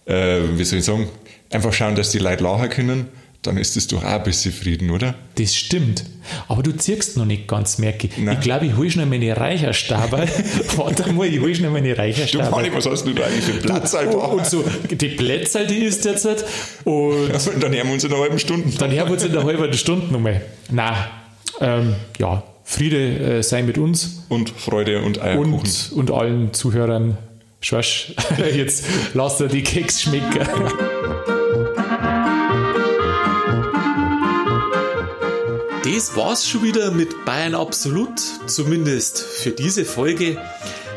äh, 0.07 0.57
wie 0.57 0.65
soll 0.65 0.79
ich 0.79 0.85
sagen, 0.85 1.09
einfach 1.51 1.73
schauen, 1.73 1.97
dass 1.97 2.11
die 2.11 2.19
Leute 2.19 2.45
lachen 2.45 2.69
können, 2.69 3.09
dann 3.43 3.57
ist 3.57 3.75
das 3.77 3.89
doch 3.89 4.05
auch 4.05 4.09
ein 4.09 4.23
bisschen 4.23 4.53
Frieden, 4.53 4.91
oder? 4.91 5.15
Das 5.35 5.55
stimmt. 5.57 6.05
Aber 6.49 6.63
du 6.63 6.71
ziehst 6.73 7.17
noch 7.17 7.25
nicht 7.25 7.49
ganz, 7.49 7.79
merke 7.79 8.07
ich. 8.07 8.17
Nein. 8.17 8.37
Ich 8.39 8.41
glaube, 8.45 8.67
ich 8.67 8.77
hol 8.77 8.89
schnell 8.89 9.07
meine 9.07 9.37
Reicherstabe. 9.37 10.29
Warte 10.77 11.13
mal, 11.13 11.27
ich 11.27 11.41
hol 11.41 11.53
schnell 11.55 11.71
meine 11.71 11.93
Du 11.95 11.99
Reicherstabe. 11.99 12.51
Manni, 12.53 12.71
was 12.73 12.87
hast 12.87 13.05
du 13.05 13.13
da 13.13 13.25
eigentlich 13.25 13.45
für 13.45 13.61
Platz, 13.61 13.93
und, 13.95 13.99
Alter? 13.99 14.29
und 14.33 14.47
so, 14.47 14.65
die 14.91 15.09
Plätze, 15.09 15.67
die 15.67 15.79
ist 15.79 16.05
jetzt. 16.05 16.25
nicht. 16.25 16.45
Und 16.85 17.31
Und 17.33 17.63
dann 17.63 17.73
hören 17.75 17.87
wir 17.89 17.93
uns 17.95 18.05
in 18.05 18.13
einer 18.13 18.23
halben 18.23 18.39
Stunde. 18.39 18.77
dann 18.79 18.91
hören 18.93 19.07
wir 19.09 19.13
uns 19.15 19.25
in 19.25 19.33
der 19.33 19.43
halben 19.45 19.73
Stunde 19.75 20.13
nochmal. 20.13 20.41
Nein, 20.71 20.95
ähm, 21.61 21.95
ja, 22.21 22.45
Friede 22.65 23.39
äh, 23.39 23.43
sei 23.43 23.63
mit 23.63 23.77
uns 23.77 24.23
Und 24.29 24.51
Freude 24.51 25.03
und 25.03 25.21
Eierkuchen. 25.21 25.53
und, 25.55 25.93
und 25.95 26.11
allen 26.13 26.53
Zuhörern. 26.55 27.19
Schwasch, 27.61 28.15
jetzt 28.57 28.85
lasst 29.15 29.41
ihr 29.41 29.49
die 29.49 29.63
Keks 29.63 30.03
schmecken. 30.03 30.47
Das 35.95 36.17
war's 36.17 36.49
schon 36.49 36.63
wieder 36.63 36.91
mit 36.91 37.27
Bayern 37.27 37.55
Absolut, 37.55 38.19
zumindest 38.47 39.19
für 39.19 39.51
diese 39.51 39.85
Folge. 39.85 40.43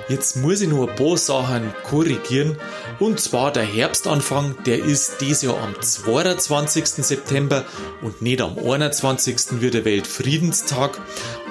Jetzt 0.08 0.38
muss 0.38 0.62
ich 0.62 0.69
nur 0.69 0.89
ein 0.89 0.95
paar 0.95 1.17
Sachen 1.17 1.73
korrigieren. 1.84 2.58
Und 2.99 3.19
zwar 3.19 3.51
der 3.51 3.63
Herbstanfang, 3.63 4.55
der 4.65 4.79
ist 4.86 5.19
dieses 5.19 5.41
Jahr 5.41 5.62
am 5.62 5.75
22. 5.81 6.86
September 6.86 7.65
und 8.03 8.21
nicht 8.21 8.39
am 8.39 8.58
21. 8.58 9.60
wie 9.60 9.69
der 9.69 9.84
Weltfriedenstag. 9.84 10.97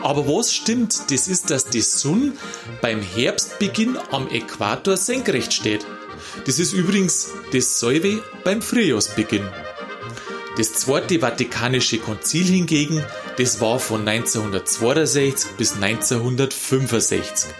Aber 0.03 0.27
was 0.27 0.55
stimmt, 0.55 1.11
das 1.11 1.29
ist, 1.29 1.51
dass 1.51 1.67
die 1.67 1.83
Sonne 1.83 2.33
beim 2.81 3.03
Herbstbeginn 3.03 3.99
am 4.11 4.27
Äquator 4.31 4.97
senkrecht 4.97 5.53
steht. 5.53 5.85
Das 6.47 6.59
ist 6.59 6.73
übrigens 6.73 7.29
dasselbe 7.53 8.23
beim 8.43 8.63
Frühjahrsbeginn. 8.63 9.47
Das 10.57 10.73
Zweite 10.73 11.19
Vatikanische 11.19 11.99
Konzil 11.99 12.45
hingegen, 12.45 13.05
das 13.39 13.61
war 13.61 13.81
von 13.81 14.07
1962 14.07 15.51
bis 15.57 15.75
1965. 15.75 17.51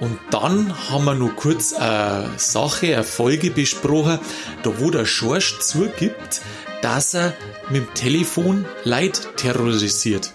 Und 0.00 0.18
dann 0.30 0.90
haben 0.90 1.04
wir 1.04 1.14
noch 1.14 1.36
kurz 1.36 1.72
eine 1.72 2.30
Sache, 2.36 2.94
eine 2.94 3.04
Folge 3.04 3.50
besprochen, 3.50 4.18
da 4.64 4.80
wo 4.80 4.90
der 4.90 5.04
Schorsch 5.04 5.60
zugibt, 5.60 6.40
dass 6.82 7.14
er 7.14 7.34
mit 7.70 7.86
dem 7.86 7.94
Telefon 7.94 8.64
Leid 8.82 9.36
terrorisiert. 9.36 10.32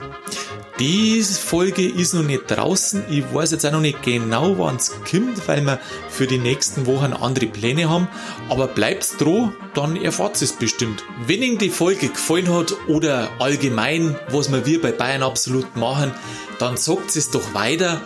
Die 0.84 1.24
Folge 1.24 1.88
ist 1.88 2.13
noch 2.13 2.24
nicht 2.24 2.43
draußen. 2.52 3.06
Ich 3.10 3.24
weiß 3.34 3.52
jetzt 3.52 3.65
auch 3.65 3.72
noch 3.72 3.80
nicht 3.80 4.04
genau, 4.04 4.58
wann 4.58 4.76
es 4.76 4.91
kommt, 5.10 5.48
weil 5.48 5.62
wir 5.62 5.80
für 6.10 6.28
die 6.28 6.39
nächsten 6.39 6.86
Wochen 6.86 7.13
andere 7.13 7.46
Pläne 7.46 7.89
haben. 7.89 8.10
Aber 8.50 8.67
bleibt's 8.67 9.15
dran, 9.15 9.56
dann 9.76 9.96
erfahrt 9.96 10.41
es 10.41 10.52
bestimmt. 10.52 11.06
Wenn 11.26 11.41
Ihnen 11.41 11.58
die 11.58 11.69
Folge 11.69 12.10
gefallen 12.10 12.54
hat 12.54 12.76
oder 12.89 13.30
allgemein, 13.39 14.17
was 14.28 14.52
wir 14.52 14.82
bei 14.82 14.91
Bayern 14.91 15.24
absolut 15.24 15.78
machen, 15.78 16.12
dann 16.60 16.76
sagt 16.76 17.15
es 17.15 17.32
doch 17.32 17.54
weiter. 17.54 18.02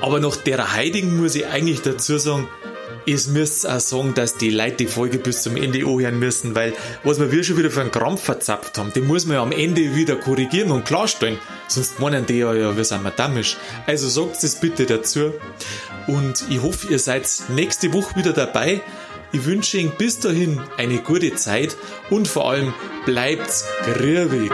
Aber 0.00 0.20
nach 0.20 0.36
der 0.36 0.74
Heiding 0.74 1.16
muss 1.16 1.34
ich 1.34 1.48
eigentlich 1.48 1.82
dazu 1.82 2.18
sagen, 2.18 2.46
es 3.06 3.28
müsst 3.28 3.68
auch 3.68 3.80
sagen, 3.80 4.14
dass 4.14 4.36
die 4.36 4.50
Leute 4.50 4.76
die 4.76 4.86
Folge 4.86 5.18
bis 5.18 5.42
zum 5.42 5.56
Ende 5.56 5.78
anhören 5.86 6.18
müssen, 6.18 6.54
weil 6.54 6.74
was 7.04 7.20
wir 7.20 7.44
schon 7.44 7.56
wieder 7.56 7.70
für 7.70 7.80
einen 7.80 7.92
Krampf 7.92 8.22
verzapft 8.22 8.78
haben, 8.78 8.92
den 8.92 9.06
muss 9.06 9.26
man 9.26 9.36
ja 9.36 9.42
am 9.42 9.52
Ende 9.52 9.94
wieder 9.94 10.16
korrigieren 10.16 10.70
und 10.70 10.84
klarstellen. 10.84 11.38
Sonst 11.68 12.00
meinen 12.00 12.26
die 12.26 12.38
ja, 12.38 12.52
ja 12.52 12.76
wir 12.76 12.84
sind 12.84 13.02
madamisch. 13.02 13.56
Also 13.86 14.08
sagt 14.08 14.42
es 14.42 14.56
bitte 14.56 14.86
dazu. 14.86 15.32
Und 16.06 16.44
ich 16.50 16.62
hoffe, 16.62 16.88
ihr 16.90 16.98
seid 16.98 17.28
nächste 17.48 17.92
Woche 17.92 18.16
wieder 18.16 18.32
dabei. 18.32 18.80
Ich 19.32 19.44
wünsche 19.44 19.78
Ihnen 19.78 19.92
bis 19.98 20.18
dahin 20.18 20.60
eine 20.76 20.98
gute 20.98 21.34
Zeit 21.34 21.76
und 22.10 22.28
vor 22.28 22.50
allem 22.50 22.72
bleibt 23.04 23.64
grübig. 23.84 24.52